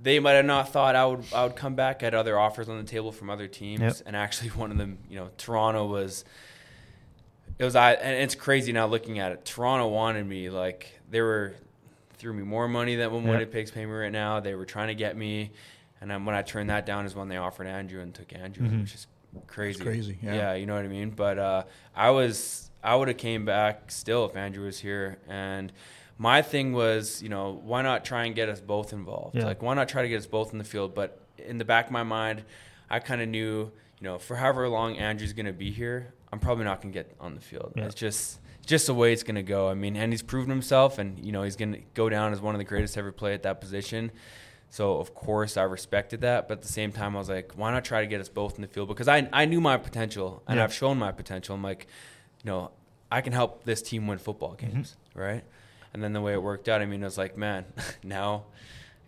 [0.00, 2.04] they might have not thought I would I would come back.
[2.04, 3.94] I had other offers on the table from other teams, Yep.
[4.06, 6.24] and actually one of them, you know, Toronto was.
[7.58, 9.44] It was I, and it's crazy now looking at it.
[9.44, 11.54] Toronto wanted me like they were
[12.18, 13.24] threw me more money than when.
[13.26, 14.40] Winnipeg's paying me right now.
[14.40, 15.50] They were trying to get me,
[16.00, 18.66] and then when I turned that down is when they offered Andrew and took Andrew,
[18.68, 18.80] Mhm.
[18.82, 19.06] which is
[19.46, 19.82] crazy.
[19.82, 20.34] crazy, yeah.
[20.34, 21.10] yeah, you know what I mean.
[21.10, 21.62] But uh,
[21.94, 25.72] I was I would have came back still if Andrew was here, and
[26.18, 29.36] my thing was, you know, why not try and get us both involved?
[29.36, 29.44] Yeah.
[29.44, 30.94] Like, why not try to get us both in the field?
[30.94, 32.44] But in the back of my mind,
[32.88, 36.38] I kind of knew, you know, for however long Andrew's going to be here, I'm
[36.38, 37.72] probably not going to get on the field.
[37.76, 37.84] Yeah.
[37.86, 39.68] It's just just the way it's going to go.
[39.70, 42.40] I mean, and he's proven himself, and you know, he's going to go down as
[42.40, 44.12] one of the greatest to ever play at that position.
[44.68, 47.70] So of course I respected that, but at the same time I was like, why
[47.70, 48.88] not try to get us both in the field?
[48.88, 50.64] Because I I knew my potential and Yeah.
[50.64, 51.54] I've shown my potential.
[51.54, 51.86] I'm like,
[52.44, 52.72] you know,
[53.10, 54.72] I can help this team win football mm-hmm.
[54.72, 55.44] games, right?
[55.94, 57.64] And then the way it worked out, I mean, it was like, man,
[58.02, 58.44] now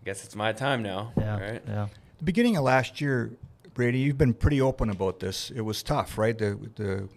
[0.01, 1.38] I guess it's my time now, Yeah.
[1.38, 1.62] right?
[1.66, 1.88] Yeah.
[2.18, 3.33] The beginning of last year,
[3.75, 5.51] Brady, you've been pretty open about this.
[5.51, 6.38] It was tough, right?
[6.38, 7.09] The the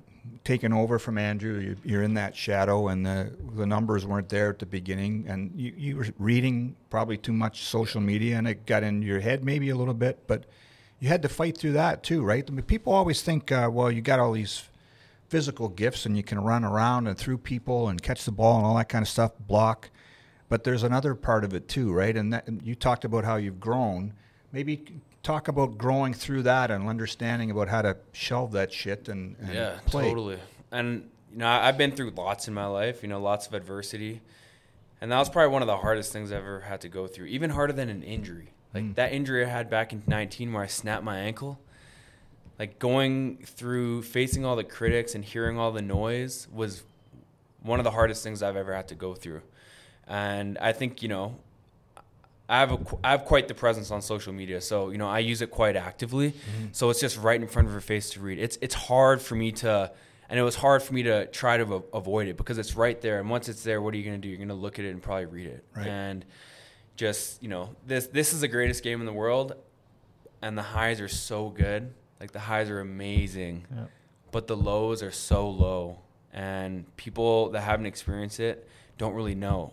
[0.44, 4.50] taking over from Andrew, you, you're in that shadow, and the the numbers weren't there
[4.50, 8.66] at the beginning, and you, you were reading probably too much social media, and it
[8.66, 10.46] got in your head maybe a little bit, but
[11.00, 12.46] you had to fight through that too, right?
[12.48, 14.64] I mean, people always think, uh, well, you got all these
[15.30, 18.66] physical gifts, and you can run around and through people and catch the ball and
[18.66, 19.90] all that kind of stuff, block.
[20.50, 22.16] But there's another part of it too, right?
[22.16, 24.14] And, that, and you talked about how you've grown.
[24.52, 29.36] Maybe talk about growing through that and understanding about how to shelve that shit and,
[29.40, 30.10] and Yeah, play.
[30.10, 30.40] totally.
[30.72, 33.02] And you know, I've been through lots in my life.
[33.04, 34.22] You know, lots of adversity,
[35.00, 37.28] and that was probably one of the hardest things I've ever had to go through.
[37.28, 38.50] Even harder than an injury.
[38.74, 38.96] Like Mm.
[38.96, 41.60] that injury I had back in 19, where I snapped my ankle.
[42.60, 46.84] Like going through facing all the critics and hearing all the noise was
[47.64, 49.42] one of the hardest things I've ever had to go through.
[50.08, 51.36] And I think you know,
[52.52, 55.20] I have a, I have quite the presence on social media, so you know I
[55.20, 56.32] use it quite actively.
[56.32, 56.66] Mm-hmm.
[56.74, 58.40] So it's just right in front of her face to read.
[58.40, 59.90] It's it's hard for me to,
[60.30, 63.00] and it was hard for me to try to a- avoid it because it's right
[63.00, 63.22] there.
[63.22, 64.28] And once it's there, what are you going to do?
[64.28, 65.64] You're going to look at it and probably read it.
[65.74, 65.88] Right.
[65.88, 66.26] And
[66.98, 69.54] just you know, this this is the greatest game in the world,
[70.42, 71.94] and the highs are so good.
[72.20, 73.86] Like the highs are amazing, Yeah.
[74.32, 76.00] but the lows are so low,
[76.34, 79.72] and people that haven't experienced it don't really know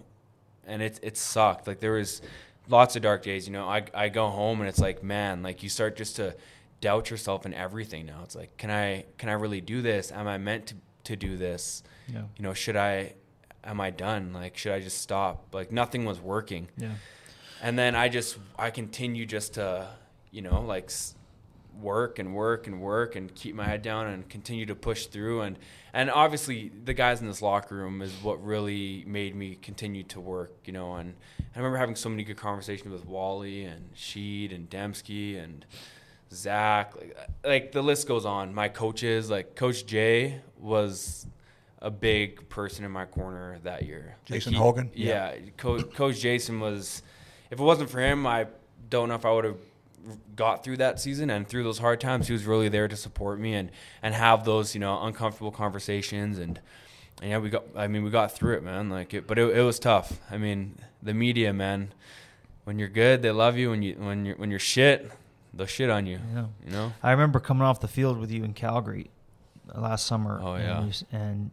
[0.68, 1.66] and it it sucked.
[1.66, 2.22] Like there was
[2.68, 3.46] lots of dark days.
[3.46, 6.34] You know, I I go home and it's like, man, like you start just to
[6.80, 8.06] doubt yourself in everything.
[8.06, 10.12] Now it's like, can I can I really do this?
[10.12, 11.82] Am I meant to to do this?
[12.06, 12.22] Yeah.
[12.36, 13.14] You know, should I?
[13.64, 14.32] Am I done?
[14.32, 15.48] Like, should I just stop?
[15.52, 16.68] Like nothing was working.
[16.76, 16.92] Yeah.
[17.62, 19.88] And then I just I continue just to
[20.30, 21.14] you know like s-
[21.80, 25.42] work and work and work and keep my head down and continue to push through.
[25.42, 25.58] And
[25.92, 30.20] and obviously the guys in this locker room is what really made me continue to
[30.20, 30.94] work you know.
[30.96, 31.14] And
[31.54, 35.64] I remember having so many good conversations with Wally and Sheed and Demski and
[36.32, 36.94] Zach.
[36.96, 38.54] Like like the list goes on.
[38.54, 41.26] My coaches like Coach Jay was
[41.80, 44.16] a big person in my corner that year.
[44.28, 44.90] Like, Jason he- Hogan?
[44.94, 47.02] yeah, Co- Coach Jason was.
[47.50, 48.46] If it wasn't for him, I
[48.90, 49.56] don't know if I would have
[50.36, 52.26] got through that season and through those hard times.
[52.26, 53.70] He was really there to support me and
[54.02, 56.60] and have those you know uncomfortable conversations and.
[57.20, 57.64] And yeah, we got.
[57.74, 58.90] I mean, we got through it, man.
[58.90, 60.20] Like, it, but it, it was tough.
[60.30, 61.92] I mean, the media, man.
[62.62, 63.70] When you're good, they love you.
[63.70, 65.10] When you when you're when you're shit,
[65.52, 66.20] they'll shit on you.
[66.32, 66.44] Yeah.
[66.64, 66.92] You know.
[67.02, 69.10] I remember coming off the field with you in Calgary
[69.74, 70.40] uh, last summer.
[70.40, 70.84] Oh, and yeah.
[70.84, 71.50] you And,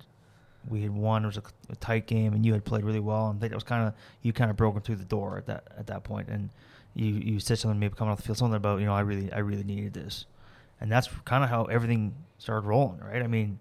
[0.70, 1.24] we had won.
[1.24, 3.30] It was a, a tight game, and you had played really well.
[3.30, 5.46] And I think it was kind of you kind of broken through the door at
[5.48, 6.30] that at that point.
[6.30, 6.50] And
[6.96, 9.32] you you said something maybe coming off the field, something about you know I really
[9.32, 10.26] I really needed this,
[10.82, 13.22] and that's kind of how everything started rolling, right?
[13.22, 13.60] I mean,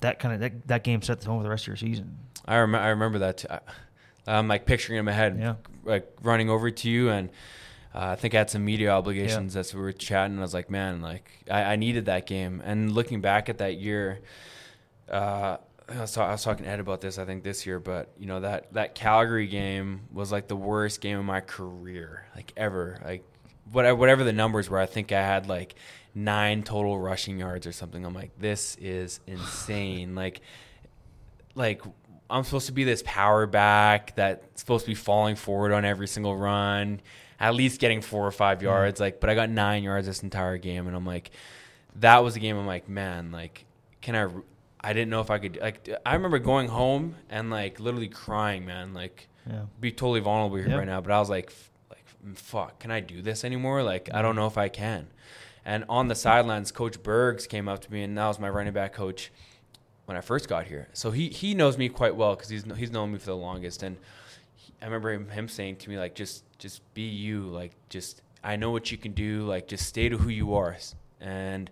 [0.00, 2.18] that kind of that, that game set the tone for the rest of your season.
[2.44, 2.84] I remember.
[2.84, 3.38] I remember that.
[3.38, 3.48] Too.
[3.50, 3.60] I-
[4.28, 5.54] I'm like picturing in my head, Yeah.
[5.84, 7.28] like running over to you, and
[7.94, 10.36] uh, I think I had some media obligations as we were chatting.
[10.38, 12.60] I was like, man, like I, I needed that game.
[12.64, 14.18] And looking back at that year,
[15.08, 17.18] uh, I was, ta- I was talking to Ed about this.
[17.18, 21.00] I think this year, but you know that that Calgary game was like the worst
[21.00, 23.00] game of my career, like ever.
[23.04, 23.24] Like
[23.70, 25.76] whatever, whatever the numbers were, I think I had like
[26.14, 28.04] nine total rushing yards or something.
[28.04, 30.14] I'm like, this is insane.
[30.16, 30.40] like
[31.54, 31.82] like
[32.28, 36.08] I'm supposed to be this power back that's supposed to be falling forward on every
[36.08, 37.00] single run,
[37.38, 38.66] at least getting four or five mm-hmm.
[38.66, 39.00] yards.
[39.00, 41.30] Like, but I got nine yards this entire game, and I'm like,
[41.96, 42.56] that was the game.
[42.56, 43.64] I'm like, man, like,
[44.00, 44.28] can I?
[44.88, 45.58] I didn't know if I could.
[45.60, 48.94] Like, I remember going home and like literally crying, man.
[48.94, 49.62] Like, Yeah.
[49.80, 50.76] be totally vulnerable here Yeah.
[50.76, 52.04] right now, but I was like, f- like,
[52.36, 53.82] fuck, can I do this anymore?
[53.82, 55.08] Like, I don't know if I can.
[55.64, 58.72] And on the sidelines, Coach Bergs came up to me, and that was my running
[58.72, 59.30] back coach.
[60.06, 60.86] when I first got here.
[60.92, 63.82] So he he knows me quite well because he's he's known me for the longest.
[63.82, 63.96] And
[64.54, 68.22] he, I remember him, him saying to me like, just just be you, like just
[68.44, 70.76] I know what you can do, like just stay to who you are.
[71.20, 71.68] And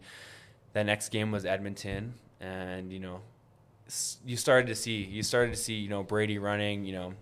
[0.72, 3.20] that next game was Edmonton, and you know,
[4.24, 7.14] you started to see you started to see you know Brady running, you know,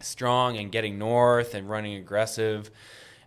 [0.00, 2.70] strong and getting north and running aggressive.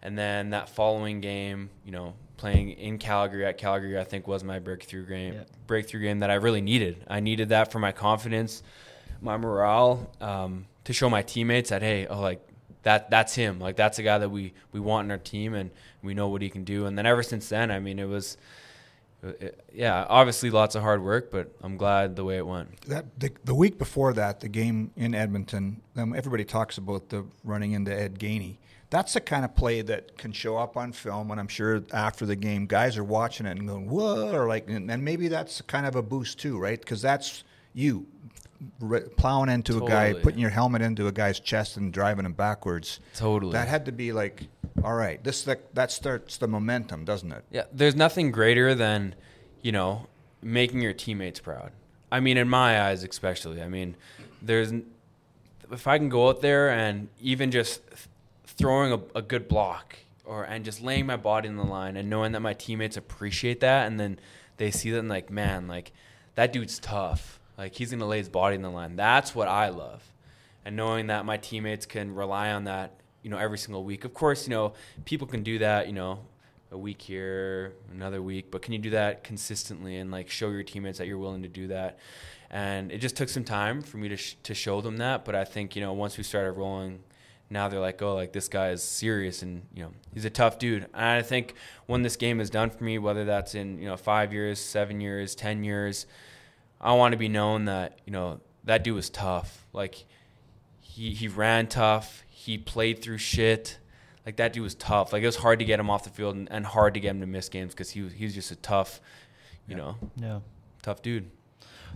[0.01, 4.43] And then that following game, you know, playing in Calgary at Calgary, I think was
[4.43, 5.33] my breakthrough game.
[5.33, 5.43] Yeah.
[5.67, 7.03] Breakthrough game that I really needed.
[7.07, 8.61] I needed that for my confidence,
[9.21, 12.47] my morale, um, to show my teammates that hey, oh, like
[12.83, 13.59] that that's him.
[13.59, 15.71] Like that's a guy that we we want in our team, and
[16.03, 16.85] we know what he can do.
[16.85, 18.37] And then ever since then, I mean, it was.
[19.25, 22.81] It- yeah, obviously lots of hard work, but I'm glad the way it went.
[22.81, 27.25] That the, the week before that, the game in Edmonton, um, everybody talks about the
[27.43, 28.57] running into Ed Gainey.
[28.91, 32.25] That's the kind of play that can show up on film, and I'm sure after
[32.25, 35.59] the game, guys are watching it and going, "Whoa!" or like, and, and maybe that's
[35.61, 36.79] kind of a boost too, right?
[36.79, 38.05] Because that's you
[39.17, 42.99] plowing into a guy, putting your helmet into a guy's chest and driving him backwards.
[43.15, 43.53] Totally.
[43.53, 44.47] That had to be like,
[44.83, 47.43] all right, this that, that starts the momentum, doesn't it?
[47.51, 49.15] Yeah, there's nothing greater than,
[49.61, 50.07] you know,
[50.41, 51.71] making your teammates proud.
[52.11, 53.61] I mean, in my eyes, especially.
[53.61, 53.95] I mean,
[54.41, 54.71] there's
[55.71, 57.81] if I can go out there and even just
[58.45, 62.09] throwing a, a good block or and just laying my body in the line and
[62.09, 64.19] knowing that my teammates appreciate that and then
[64.57, 65.91] they see that and like, man, like
[66.35, 67.34] that dude's tough.
[67.57, 68.95] Like he's gonna lay his body in the line.
[68.95, 70.03] That's what I love.
[70.65, 74.03] And knowing that my teammates can rely on that, you know, every single week.
[74.03, 74.73] Of course, you know,
[75.05, 76.19] people can do that, you know,
[76.71, 80.63] a week here, another week, but can you do that consistently and like show your
[80.63, 81.99] teammates that you're willing to do that?
[82.49, 85.35] And it just took some time for me to sh- to show them that, but
[85.35, 87.03] I think you know once we started rolling,
[87.49, 90.59] now they're like, oh, like this guy is serious and you know he's a tough
[90.59, 90.83] dude.
[90.93, 93.97] And I think when this game is done for me, whether that's in you know
[93.97, 96.05] five years, seven years, ten years,
[96.85, 99.65] I want to be known that you know that dude was tough.
[99.73, 100.05] Like
[100.79, 102.23] he he ran tough.
[102.29, 103.79] He played through shit.
[104.25, 105.11] Like that dude was tough.
[105.13, 107.09] Like it was hard to get him off the field and, and hard to get
[107.11, 109.01] him to miss games because he was he was just a tough,
[109.67, 110.39] you know, Yeah.
[110.81, 111.29] tough dude.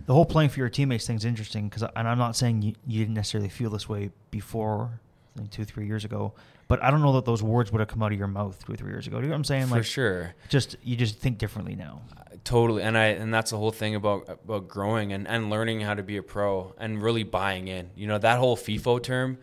[0.06, 3.00] The whole playing for your teammates thing's interesting because, and I'm not saying you, you
[3.00, 5.00] didn't necessarily feel this way before,
[5.36, 6.32] like two, three years ago,
[6.70, 8.72] but I don't know that those words would have come out of your mouth two
[8.72, 9.16] or three years ago.
[9.16, 9.66] Do you know what I'm saying?
[9.66, 10.34] For like, sure.
[10.48, 12.02] just you just think differently now.
[12.44, 15.94] Totally, and I and that's the whole thing about about growing and, and learning how
[15.94, 17.90] to be a pro and really buying in.
[17.96, 19.38] You know that whole FIFO term.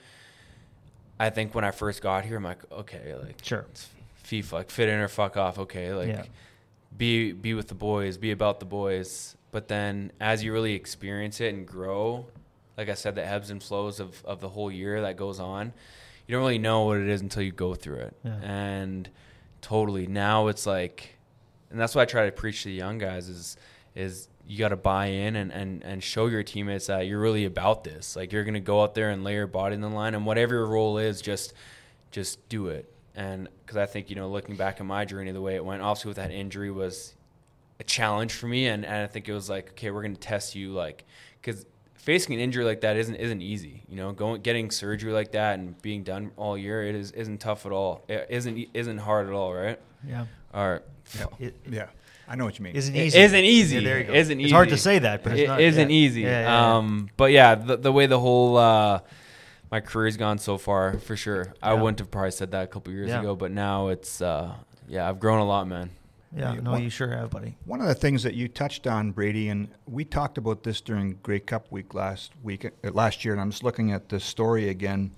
[1.19, 3.65] I think when I first got here, I'm like, okay, like Sure.
[4.23, 5.59] FIFA, like fit in or fuck off.
[5.59, 6.23] Okay, like Yeah.
[6.97, 9.35] be be with the boys, be about the boys.
[9.51, 12.27] But then as you really experience it and grow,
[12.77, 15.73] like I said, the ebbs and flows of of the whole year that goes on,
[16.27, 18.17] you don't really know what it is until you go through it.
[18.23, 18.35] Yeah.
[18.41, 19.09] And
[19.61, 21.15] totally, now it's like,
[21.69, 23.57] and that's what I try to preach to the young guys is
[23.95, 27.45] is you got to buy in and, and, and show your teammates that you're really
[27.45, 28.15] about this.
[28.15, 30.25] Like you're going to go out there and lay your body in the line and
[30.25, 31.53] whatever your role is, just,
[32.11, 32.89] just do it.
[33.15, 35.81] And cause I think, you know, looking back at my journey, the way it went,
[35.81, 37.15] obviously with that injury was
[37.79, 38.67] a challenge for me.
[38.67, 40.71] And, and I think it was like, okay, we're going to test you.
[40.71, 41.03] Like,
[41.43, 41.65] cause
[41.97, 45.59] facing an injury like that isn't, isn't easy, you know, going, getting surgery like that
[45.59, 48.03] and being done all year, it is, isn't tough at all.
[48.07, 49.53] It isn't, isn't hard at all.
[49.53, 49.79] Right.
[50.07, 50.25] Yeah.
[50.53, 50.81] All right.
[51.39, 51.87] It, Yeah,
[52.27, 52.75] I know what you mean.
[52.75, 53.17] isn't easy.
[53.19, 53.75] isn't easy.
[53.77, 54.13] Yeah, there you go.
[54.13, 55.95] Isn't It's hard to say that, but it's It not, isn't yeah.
[55.95, 56.21] easy.
[56.21, 56.77] Yeah, yeah, yeah.
[56.77, 58.99] Um, but yeah, the, the way the whole uh,
[59.71, 61.53] my career's gone so far, for sure.
[61.61, 63.19] I wouldn't have probably said that a couple years Yeah.
[63.19, 64.53] ago, but now it's uh,
[64.87, 65.89] yeah, I've grown a lot, man.
[66.37, 66.53] Yeah.
[66.61, 67.55] No, want- you sure have, buddy.
[67.65, 71.17] One of the things that you touched on, Brady, and we talked about this during
[71.23, 74.69] Grey Cup week last week, uh, last year, and I'm just looking at the story
[74.69, 75.11] again,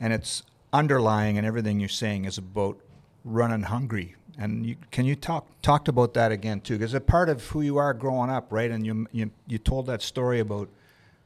[0.00, 2.78] and it's underlying and everything you're saying is about
[3.24, 4.16] running hungry.
[4.36, 6.74] And you, can you talk talked about that again too?
[6.74, 8.70] Because it's a part of who you are growing up, right?
[8.70, 10.68] And you you you told that story about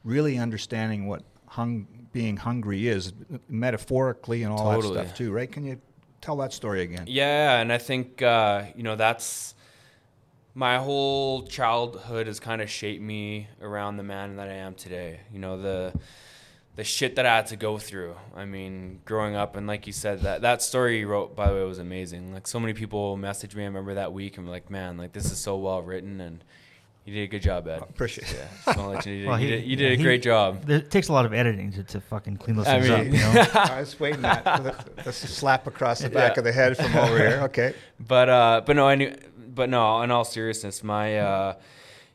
[0.03, 3.13] really understanding what hung being hungry is
[3.49, 4.95] metaphorically and all Totally.
[4.95, 5.51] that stuff too, right?
[5.51, 5.79] Can you
[6.21, 7.05] tell that story again?
[7.07, 9.55] Yeah, and I think uh, you know that's
[10.53, 15.21] my whole childhood has kind of shaped me around the man that I am today.
[15.31, 15.93] You know the
[16.75, 18.15] the shit that I had to go through.
[18.35, 21.55] I mean, growing up and like you said that that story you wrote by the
[21.55, 22.33] way was amazing.
[22.33, 23.63] Like so many people messaged me.
[23.63, 26.43] I remember that week and were like, "Man, like this is so well written and
[27.09, 28.37] you did a good job, Ed." Appreciate it.
[28.37, 29.97] Yeah, just wanna let you, know you, did, Well, you did, you did yeah, a
[29.97, 30.69] he- great job.
[30.69, 32.99] It takes a lot of editing to, to fucking clean those I things up.
[33.03, 33.45] mean- You know?
[33.55, 34.43] I was waiting that.
[35.03, 36.39] That's a slap across the back Yeah.
[36.39, 37.39] of the head from over here.
[37.45, 37.73] Okay.
[37.99, 39.15] but uh, but no, I knew.
[39.53, 41.53] But no, in all seriousness, my uh,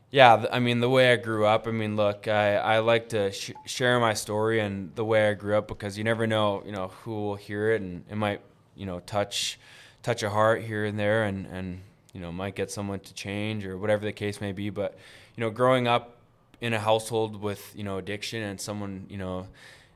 [0.09, 1.67] yeah, th- I mean the way I grew up.
[1.67, 5.33] I mean, look, I I like to sh- share my story and the way I
[5.33, 8.41] grew up because you never know, you know, who will hear it and it might,
[8.75, 9.59] you know, touch
[10.01, 11.81] touch a heart here and there and and
[12.15, 14.69] you know might get someone to change or whatever the case may be.
[14.69, 14.97] But
[15.35, 16.15] you know, growing up
[16.61, 19.47] in a household with you know addiction and someone you know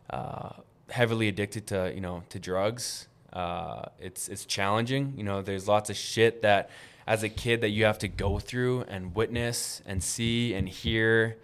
[0.10, 0.50] uh,
[0.90, 5.14] heavily addicted to you know to drugs, uh, it's it's challenging.
[5.16, 6.70] You know, there's lots of shit that
[7.08, 11.38] as a kid that you have to go through and witness and see and hear,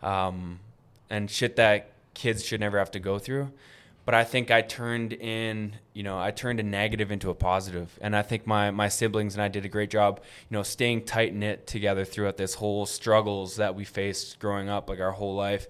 [0.00, 0.60] um,
[1.10, 3.50] and shit that kids should never have to go through.
[4.04, 7.96] But I think I turned in, you know, I turned a negative into a positive,
[8.00, 11.04] and I think my my siblings and I did a great job, you know, staying
[11.04, 15.34] tight knit together throughout this whole struggles that we faced growing up, like our whole
[15.34, 15.66] life,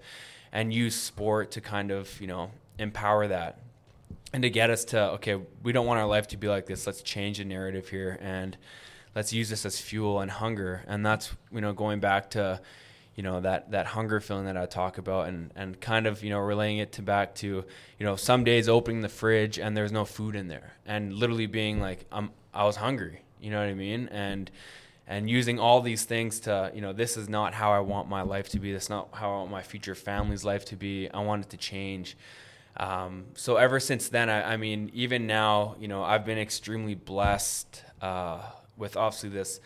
[0.51, 3.59] and use sport to kind of, you know, empower that.
[4.33, 6.87] And to get us to okay we don't want our life to be like this.
[6.87, 8.57] Let's change the narrative here and
[9.13, 10.83] let's use this as fuel and hunger.
[10.87, 12.61] And that's you know going back to
[13.15, 16.29] you know that that hunger feeling that I talk about and and kind of you
[16.29, 17.47] know relaying it to back to
[17.99, 21.47] you know some days opening the fridge and there's no food in there and literally
[21.47, 24.07] being like I'm I was hungry you know what I mean?
[24.09, 24.49] And
[25.07, 28.21] and using all these things to you know this is not how I want my
[28.21, 28.71] life to be.
[28.71, 31.09] This is not how I want my future family's life to be.
[31.09, 32.15] I want it to change.
[32.77, 36.95] Um, so ever since then, I, I, mean, even now, you know, I've been extremely
[36.95, 38.43] blessed uh,
[38.77, 39.59] with obviously this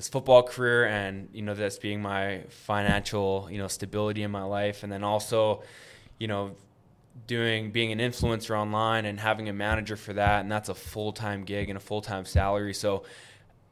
[0.00, 4.42] this football career, and you know, this being my financial, you know, stability in my
[4.42, 5.62] life, and then also,
[6.18, 6.52] you know,
[7.26, 11.12] doing being an influencer online and having a manager for that, and that's a full
[11.12, 12.72] time gig and a full time salary.
[12.72, 13.02] So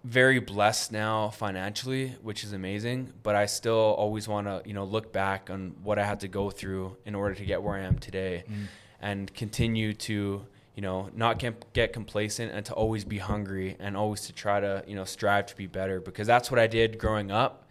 [0.05, 3.11] very blessed now financially, which is amazing.
[3.23, 6.29] But I still always want to, you know, look back on what I had to
[6.29, 8.67] go through in order to get where I am today, mm.
[9.01, 10.45] and continue to,
[10.79, 14.85] you know, not get, complacent and to always be hungry and always to try to,
[14.87, 17.65] you know, strive to be better because that's what I did growing up.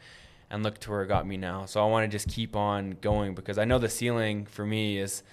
[0.50, 1.65] And look to where it got me now.
[1.67, 4.98] So I want to just keep on going because I know the ceiling for me
[4.98, 5.24] is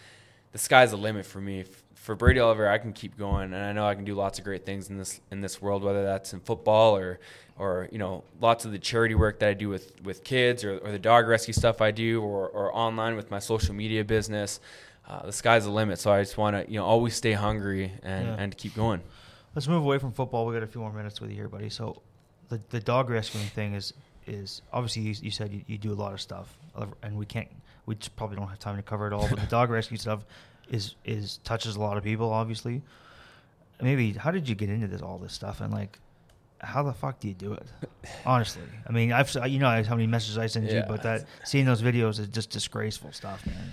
[0.53, 3.73] the sky's the limit for me for Brady Oliveira, I can keep going, and I
[3.73, 6.35] know I can do lots of great things in this in this world, whether that's
[6.35, 7.19] in football or
[7.59, 10.77] or you know lots of the charity work that I do with with kids or,
[10.79, 14.61] or the dog rescue stuff I do, or or online with my social media business.
[15.07, 17.93] Uh, the sky's the limit, so I just want to you know always stay hungry
[18.03, 18.37] and yeah.
[18.39, 19.03] and keep going.
[19.55, 20.47] Let's move away from football.
[20.47, 21.69] We got a few more minutes with you here, buddy.
[21.69, 22.03] So
[22.49, 23.93] the the dog rescuing thing is
[24.27, 26.57] is obviously you, you said you, you do a lot of stuff,
[27.03, 27.49] and we can't
[27.87, 29.29] we probably don't have time to cover it all.
[29.29, 30.25] But the dog rescue stuff
[30.71, 32.83] is is touches a lot of people, obviously.
[33.81, 35.99] Maybe how did you get into this all this stuff and like
[36.61, 37.67] how the fuck do you do it?
[38.27, 40.77] Honestly, I mean, I've you know how many messages I send yeah.
[40.77, 43.71] you, but that seeing those videos is just disgraceful stuff, man.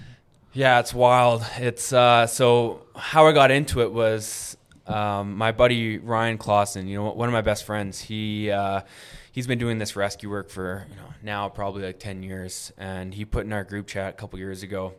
[0.53, 1.45] Yeah, it's wild.
[1.59, 6.87] It's uh, so how I got into it was um, my buddy Ryan Clausen.
[6.87, 8.01] You know, one of my best friends.
[8.01, 8.81] He uh,
[9.31, 13.13] he's been doing this rescue work for you know now probably like ten years, and
[13.13, 14.93] he put in our group chat a couple years ago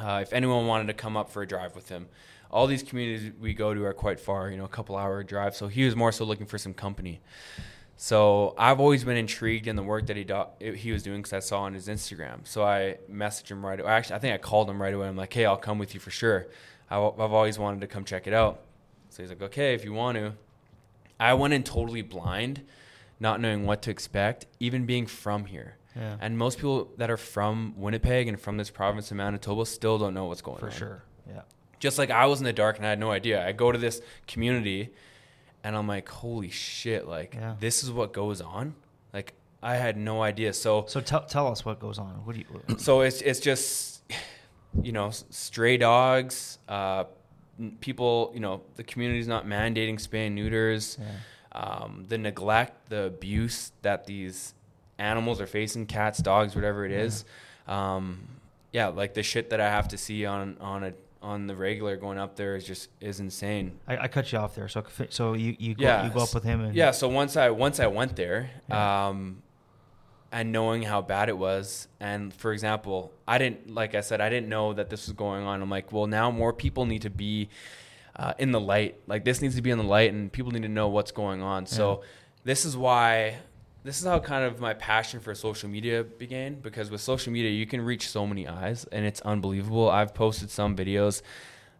[0.00, 2.08] uh, if anyone wanted to come up for a drive with him.
[2.50, 5.54] All these communities we go to are quite far, you know, a couple hour drive.
[5.54, 7.20] So he was more so looking for some company.
[7.96, 11.32] So I've always been intrigued in the work that he do- he was doing because
[11.32, 12.40] I saw on his Instagram.
[12.44, 13.90] So I messaged him right away.
[13.90, 15.06] Actually, I think I called him right away.
[15.06, 16.46] I'm like, hey, I'll come with you for sure.
[16.90, 18.60] i w- I've always wanted to come check it out.
[19.10, 20.32] So he's like, okay, if you want to.
[21.20, 22.62] I went in totally blind,
[23.20, 25.76] not knowing what to expect, even being from here.
[25.94, 26.16] Yeah.
[26.20, 30.14] And most people that are from Winnipeg and from this province of Manitoba still don't
[30.14, 30.72] know what's going For on.
[30.72, 31.02] For sure.
[31.28, 31.42] Yeah.
[31.78, 33.46] Just like I was in the dark and I had no idea.
[33.46, 34.90] I go to this community
[35.64, 37.54] and I'm like, holy shit, like yeah.
[37.60, 38.74] this is what goes on?
[39.12, 40.52] Like I had no idea.
[40.52, 42.24] So So tell tell us what goes on.
[42.24, 42.80] What do you what?
[42.80, 44.02] So it's it's just
[44.82, 47.04] you know, stray dogs, uh,
[47.80, 50.98] people, you know, the community's not mandating spay neuters.
[51.00, 51.08] Yeah.
[51.54, 54.54] Um, the neglect, the abuse that these
[54.98, 57.26] animals are facing, cats, dogs, whatever it is.
[57.68, 57.96] Yeah.
[57.96, 58.28] Um,
[58.72, 60.92] yeah, like the shit that I have to see on on a
[61.22, 63.78] on the regular going up there is just is insane.
[63.86, 64.68] I, I cut you off there.
[64.68, 66.04] So so you you go, yeah.
[66.04, 66.90] you go up with him and yeah.
[66.90, 69.08] So once I once I went there, yeah.
[69.08, 69.42] um,
[70.32, 74.28] and knowing how bad it was, and for example, I didn't like I said I
[74.28, 75.62] didn't know that this was going on.
[75.62, 77.48] I'm like, well, now more people need to be
[78.16, 78.98] uh, in the light.
[79.06, 81.42] Like this needs to be in the light, and people need to know what's going
[81.42, 81.66] on.
[81.66, 82.02] So
[82.44, 83.38] this is why
[83.84, 87.50] this is how kind of my passion for social media began because with social media
[87.50, 89.90] you can reach so many eyes and it's unbelievable.
[89.90, 91.22] I've posted some videos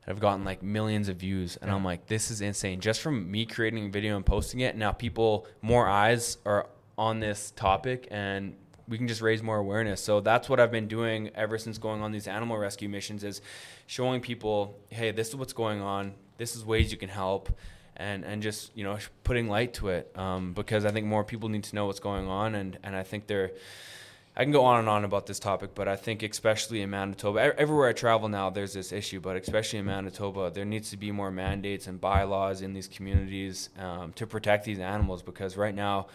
[0.01, 1.77] that have gotten like millions of views and yeah.
[1.77, 4.77] I'm like this is insane just from me creating a video and posting it.
[4.77, 6.68] Now people more eyes are
[6.99, 8.57] on this topic and
[8.89, 10.03] we can just raise more awareness.
[10.03, 13.41] So that's what I've been doing ever since going on these animal rescue missions is
[13.87, 16.14] showing people, hey, this is what's going on.
[16.37, 17.49] This is ways you can help
[17.97, 21.49] and and just you know putting light to it um, because I think more people
[21.49, 23.53] need to know what's going on and and I think they're
[24.34, 27.55] I can go on and on about this topic, but I think especially in Manitoba,
[27.59, 29.20] everywhere I travel now, there's this issue.
[29.20, 33.68] But especially in Manitoba, there needs to be more mandates and bylaws in these communities
[33.78, 36.07] um, to protect these animals because right now,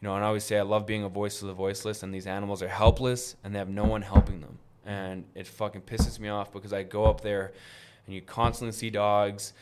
[0.00, 2.14] you know, and I always say I love being a voice to the voiceless, and
[2.14, 6.18] these animals are helpless and they have no one helping them, and it fucking pisses
[6.18, 7.52] me off because I go up there,
[8.06, 9.52] and you constantly see dogs.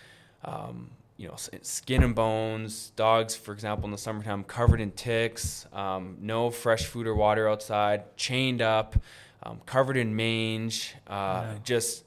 [0.44, 2.90] Um, you know, skin and bones.
[2.96, 5.66] Dogs, for example, in the summertime, covered in ticks.
[5.72, 8.16] Um, no fresh food or water outside.
[8.16, 8.96] Chained up,
[9.42, 10.94] um, covered in mange.
[11.06, 11.54] Uh, yeah.
[11.62, 12.04] Just,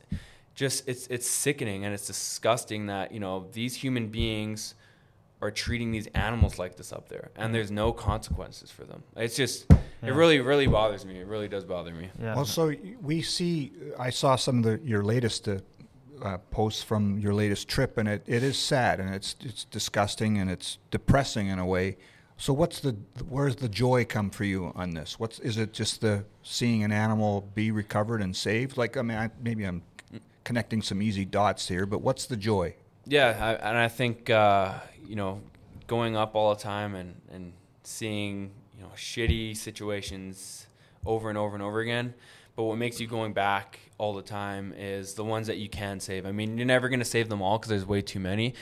[0.55, 4.74] just it's it's sickening and it's disgusting that you know these human beings
[5.41, 9.03] are treating these animals like this up there, and there's no consequences for them.
[9.16, 10.10] It's just, yeah.
[10.10, 11.20] it really, really bothers me.
[11.20, 12.10] It really does bother me.
[12.20, 12.36] Yeah.
[12.36, 13.72] Well, so we see.
[13.99, 15.60] I saw some of the your latest uh,
[16.22, 20.38] uh, posts from your latest trip, and it, it is sad and it's it's disgusting
[20.38, 21.97] and it's depressing in a way.
[22.38, 22.95] So what's the
[23.28, 25.20] where's the joy come for you on this?
[25.20, 28.78] What's is it just the seeing an animal be recovered and saved?
[28.78, 29.82] Like I mean, I, maybe I'm
[30.43, 32.76] connecting some easy dots here, but what's the joy?
[33.05, 35.41] Yeah, I, and I think uh, you know
[35.88, 37.53] going up all the time and and
[37.84, 40.68] seeing you know shitty situations
[41.05, 42.13] over and over and over again
[42.57, 46.00] but what makes you going back all the time is the ones that you can
[46.00, 46.26] save.
[46.26, 48.54] I mean, you're never going to save them all because there's way too many,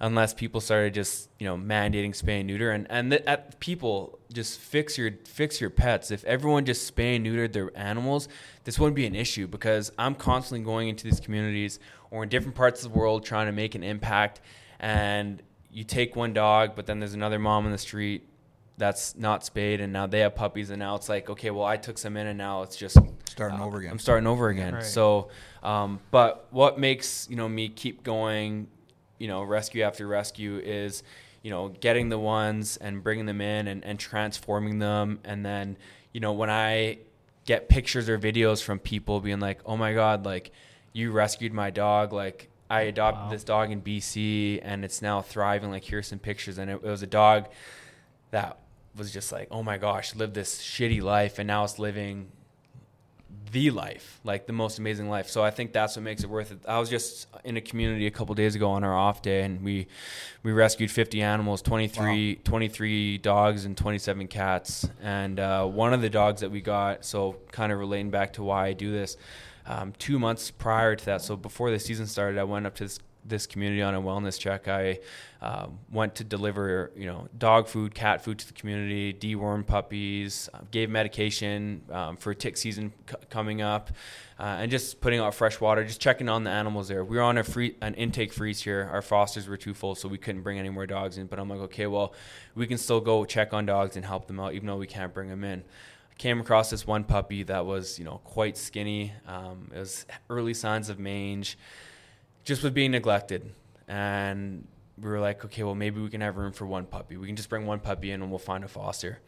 [0.00, 2.70] unless people started just you know mandating spay and neuter.
[2.70, 6.10] And and th- at people just fix your fix your pets.
[6.10, 8.28] If everyone just spay and neutered their animals,
[8.64, 11.78] this wouldn't be an issue because I'm constantly going into these communities
[12.10, 14.40] or in different parts of the world trying to make an impact.
[14.80, 18.27] And you take one dog, but then there's another mom in the street
[18.78, 21.76] that's not spayed and now they have puppies and now it's like okay well i
[21.76, 22.96] took some in and now it's just
[23.38, 23.92] starting uh, over again.
[23.92, 24.74] I'm starting over again.
[24.74, 24.84] Right.
[24.84, 25.28] so
[25.62, 28.68] um, but what makes you know me keep going
[29.18, 31.02] you know rescue after rescue is
[31.42, 35.20] you know getting the ones and bringing them in and, and transforming them.
[35.24, 35.76] And then
[36.12, 36.98] you know when i
[37.44, 40.50] get pictures or videos from people being like oh my god like
[40.92, 43.30] you rescued my dog like i adopted wow.
[43.30, 45.70] this dog in bc and it's now thriving.
[45.70, 46.58] Like here's some pictures.
[46.58, 47.48] And it, it was a dog
[48.32, 48.58] that
[48.98, 52.32] was just like, oh my gosh, lived this shitty life, and now it's living
[53.52, 55.28] the life, like the most amazing life.
[55.28, 56.58] So I think that's what makes it worth it.
[56.66, 59.62] I was just in a community a couple days ago on our off day, and
[59.62, 59.86] we
[60.42, 62.40] we rescued 50 animals, 23 wow.
[62.44, 64.88] 23 dogs and 27 cats.
[65.02, 68.42] And uh, one of the dogs that we got, so kind of relating back to
[68.42, 69.16] why I do this.
[69.66, 72.84] Um, two months prior to that, so before the season started, I went up to
[72.84, 74.68] this this community on a wellness check.
[74.68, 75.00] I
[75.40, 80.48] uh, went to deliver, you know, dog food, cat food to the community, deworm puppies,
[80.52, 83.90] uh, gave medication um, for tick season c- coming up,
[84.40, 87.04] uh, and just putting out fresh water, just checking on the animals there.
[87.04, 88.88] We were on a free an intake freeze here.
[88.92, 91.26] Our fosters were too full, so we couldn't bring any more dogs in.
[91.26, 92.14] But I'm like, okay, well,
[92.54, 95.14] we can still go check on dogs and help them out, even though we can't
[95.14, 95.62] bring them in
[96.18, 99.12] came across this one puppy that was, you know, quite skinny.
[99.26, 101.56] Um, it was early signs of mange
[102.44, 103.52] just was being neglected.
[103.86, 104.66] And
[105.00, 107.16] we were like, okay, well, maybe we can have room for one puppy.
[107.16, 109.20] We can just bring one puppy in and we'll find a foster.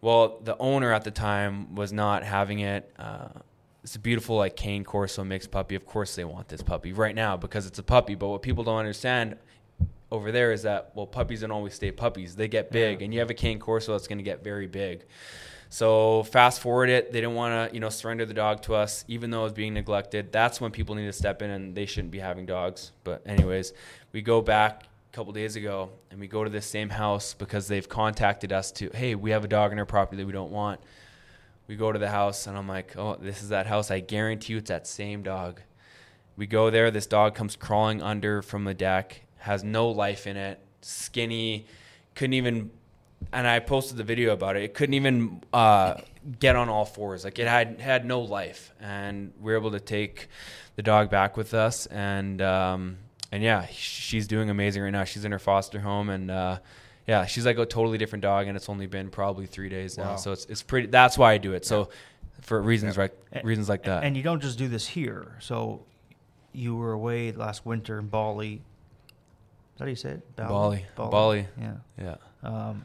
[0.00, 2.92] Well, the owner at the time was not having it.
[2.98, 3.28] Uh,
[3.82, 5.74] it's a beautiful, like, cane Corso mixed puppy.
[5.74, 8.14] Of course, they want this puppy right now because it's a puppy.
[8.14, 9.36] But what people don't understand
[10.10, 12.36] over there is that, well, puppies don't always stay puppies.
[12.36, 13.04] They get big, yeah.
[13.04, 15.04] and you have a cane Corso that's going to get very big.
[15.74, 19.04] So fast forward it, they didn't want to, you know, surrender the dog to us,
[19.08, 20.30] even though it was being neglected.
[20.30, 22.92] That's when people need to step in, and they shouldn't be having dogs.
[23.02, 23.72] But anyways,
[24.12, 27.66] we go back a couple days ago, and we go to this same house because
[27.66, 30.52] they've contacted us to, hey, we have a dog in our property that we don't
[30.52, 30.78] want.
[31.66, 33.90] We go to the house, and I'm like, oh, this is that house.
[33.90, 35.60] I guarantee you, it's that same dog.
[36.36, 36.92] We go there.
[36.92, 41.66] This dog comes crawling under from the deck, has no life in it, skinny,
[42.14, 42.70] couldn't even
[43.32, 44.62] and I posted the video about it.
[44.62, 45.94] It couldn't even uh,
[46.38, 47.24] get on all fours.
[47.24, 50.28] Like it had had no life, and we were able to take
[50.76, 52.98] the dog back with us, and um,
[53.32, 55.04] and yeah, she's doing amazing right now.
[55.04, 56.58] She's in her foster home, and uh,
[57.06, 60.10] yeah, she's like a totally different dog, and it's only been probably three days now.
[60.10, 60.16] Wow.
[60.16, 60.88] So it's it's pretty.
[60.88, 61.64] That's why I do it.
[61.64, 61.90] So
[62.40, 63.12] for reasons right,
[63.42, 64.04] reasons like that.
[64.04, 65.36] And you don't just do this here.
[65.40, 65.84] So
[66.52, 68.54] you were away last winter in Bali.
[68.54, 70.36] Is that how you say it?
[70.36, 70.84] Bali.
[70.94, 71.10] Bali.
[71.10, 71.46] Bali.
[71.60, 71.74] Yeah.
[72.00, 72.16] Yeah.
[72.42, 72.84] Um,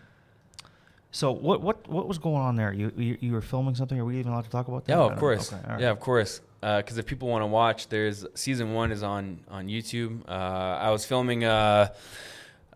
[1.11, 2.71] so what what what was going on there?
[2.71, 3.99] You you, you were filming something?
[3.99, 4.93] Are we even allowed to talk about that?
[4.93, 5.51] Yeah, of course.
[5.51, 5.81] Okay, right.
[5.81, 6.41] Yeah, of course.
[6.61, 10.21] Because uh, if people want to watch, there's season one is on on YouTube.
[10.27, 11.93] Uh, I was filming a,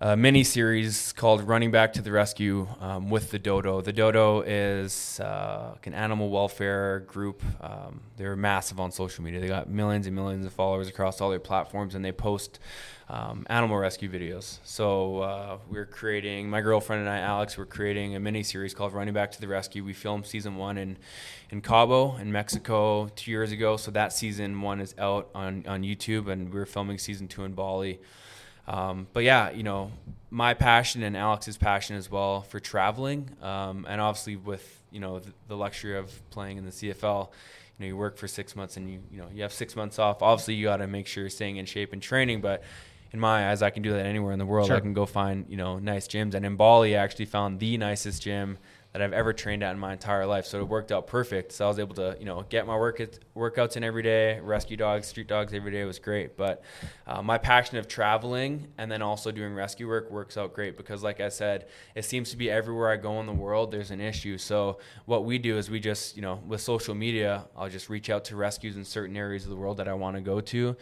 [0.03, 3.79] a mini series called "Running Back to the Rescue" um, with the Dodo.
[3.79, 7.41] The Dodo is uh, an animal welfare group.
[7.61, 9.39] Um, they're massive on social media.
[9.39, 12.59] They got millions and millions of followers across all their platforms, and they post
[13.07, 14.59] um, animal rescue videos.
[14.65, 18.91] So uh, we're creating, my girlfriend and I, Alex, we're creating a mini series called
[18.91, 19.85] Running Back to the Rescue.
[19.85, 20.97] We filmed season one in,
[21.49, 23.77] in Cabo in Mexico two years ago.
[23.77, 27.53] So that season one is out on, on YouTube, and we're filming season two in
[27.53, 28.01] Bali.
[28.67, 29.91] Um, but yeah, you know,
[30.29, 35.19] my passion and Alex's passion as well for traveling, um, and obviously with you know
[35.19, 37.29] the, the luxury of playing in the CFL.
[37.77, 39.99] You know, you work for six months and you you know you have six months
[39.99, 40.21] off.
[40.21, 42.63] Obviously, you got to make sure you're staying in shape and training, but
[43.11, 44.67] in my eyes, I can do that anywhere in the world.
[44.67, 44.77] Sure.
[44.77, 47.77] I can go find you know nice gyms, and in Bali, I actually found the
[47.77, 48.57] nicest gym
[48.93, 50.45] that I've ever trained at in my entire life.
[50.45, 51.51] So it worked out perfect.
[51.51, 53.01] So I was able to you know get my work
[53.35, 56.37] workouts in every day, rescue dogs, street dogs every day was great.
[56.37, 56.61] But
[57.07, 61.03] uh, my passion of traveling and then also doing rescue work works out great because,
[61.03, 64.01] like I said, it seems to be everywhere I go in the world there's an
[64.01, 64.37] issue.
[64.37, 68.09] So what we do is we just you know with social media, I'll just reach
[68.09, 70.75] out to rescues in certain areas of the world that I want to go to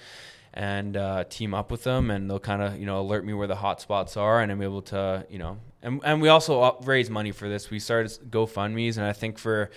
[0.54, 3.48] and uh, team up with them, and they'll kind of you know alert me where
[3.48, 7.10] the hot spots are, and I'm able to you know, and and we also raise
[7.10, 7.70] money for this.
[7.70, 9.70] We started GoFundmes, and I think for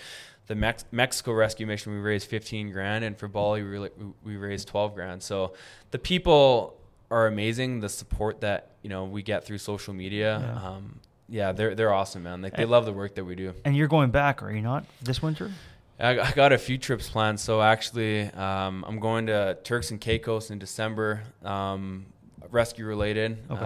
[0.47, 3.89] the Mex- Mexico Rescue Mission, we raised 15 grand, and for Bali, we, re-
[4.23, 5.23] we raised 12 grand.
[5.23, 5.53] So
[5.91, 6.77] the people
[7.09, 7.79] are amazing.
[7.79, 10.39] The support that you know we get through social media.
[10.41, 10.67] Yeah.
[10.69, 12.41] Um, yeah, they're they're awesome, man.
[12.41, 13.53] Like they love the work that we do.
[13.63, 15.51] And you're going back, are you not, this winter?
[15.99, 17.39] I, I got a few trips planned.
[17.39, 22.05] So actually, um, I'm going to Turks and Caicos in December, um,
[22.51, 23.37] rescue related.
[23.49, 23.65] Okay.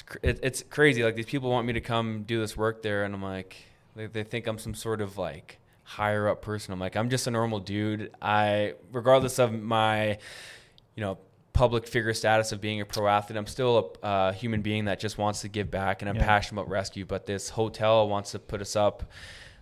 [0.00, 1.02] It's, it, it's crazy.
[1.04, 3.56] Like these people want me to come do this work there, and I'm like,
[3.96, 6.72] they, they think I'm some sort of like higher up person.
[6.72, 8.12] I'm like, I'm just a normal dude.
[8.22, 10.18] I, regardless of my,
[10.94, 11.18] you know,
[11.52, 15.00] public figure status of being a pro athlete, I'm still a uh, human being that
[15.00, 16.24] just wants to give back, and I'm Yeah.
[16.26, 17.04] passionate about rescue.
[17.04, 19.02] But this hotel wants to put us up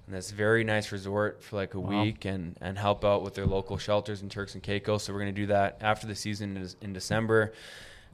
[0.07, 2.03] in this very nice resort for like a Wow.
[2.03, 5.03] week and, and help out with their local shelters in Turks and Caicos.
[5.05, 7.53] So we're going to do that after the season is in December.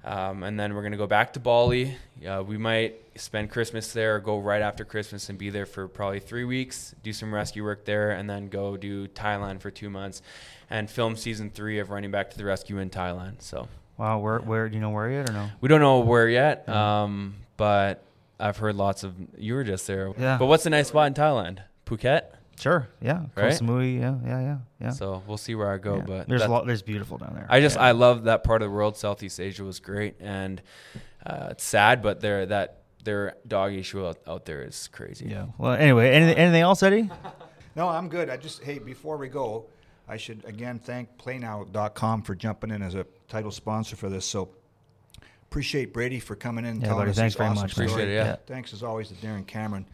[0.05, 1.97] Um, and then we're going to go back to Bali.
[2.29, 6.21] Uh, we might spend Christmas there go right after Christmas and be there for probably
[6.21, 10.21] three weeks, do some rescue work there, and then go do Thailand for two months
[10.69, 13.41] and film season three of Running Back to the Rescue in Thailand.
[13.41, 15.49] So Wow, where, where, do you know where yet or no?
[15.61, 17.03] we don't know where yet, Yeah.
[17.05, 18.03] um, but
[18.41, 19.15] I've heard lots of.
[19.39, 20.13] You were just there.
[20.19, 20.37] Yeah.
[20.37, 21.61] But what's the nice spot in Thailand?
[21.87, 22.23] Phuket?
[22.65, 23.25] Sure, yeah.
[23.37, 23.53] Koh Right?
[23.53, 24.91] Samui, yeah, yeah, yeah, yeah.
[24.91, 25.97] So we'll see where I go.
[25.97, 26.05] Yeah.
[26.07, 27.47] But there's a lot, there's beautiful down there.
[27.51, 27.83] I just Yeah.
[27.83, 28.97] I love that part of the world.
[28.97, 30.63] Southeast Asia was great, and
[31.27, 35.27] uh, it's sad, but there that their dog issue out, out there is crazy.
[35.29, 35.49] Yeah.
[35.59, 37.11] Well, anyway, anything, anything else, Eddie?
[37.77, 38.31] No, I'm good.
[38.31, 39.67] I just hey, before we go,
[40.09, 44.25] I should again thank PlayNow.com for jumping in as a title sponsor for this.
[44.25, 44.49] So
[45.51, 46.71] appreciate Brady for coming in.
[46.73, 47.73] and Yeah, telling buddy, us thanks very awesome much.
[47.73, 47.87] story.
[47.89, 48.37] Appreciate it, yeah.
[48.47, 49.87] Thanks as always to Darren Cameron.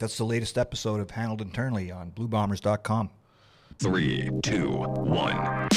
[0.00, 3.10] That's the latest episode of Handled Internally on BlueBombers.com.
[3.78, 5.68] Three, two, one.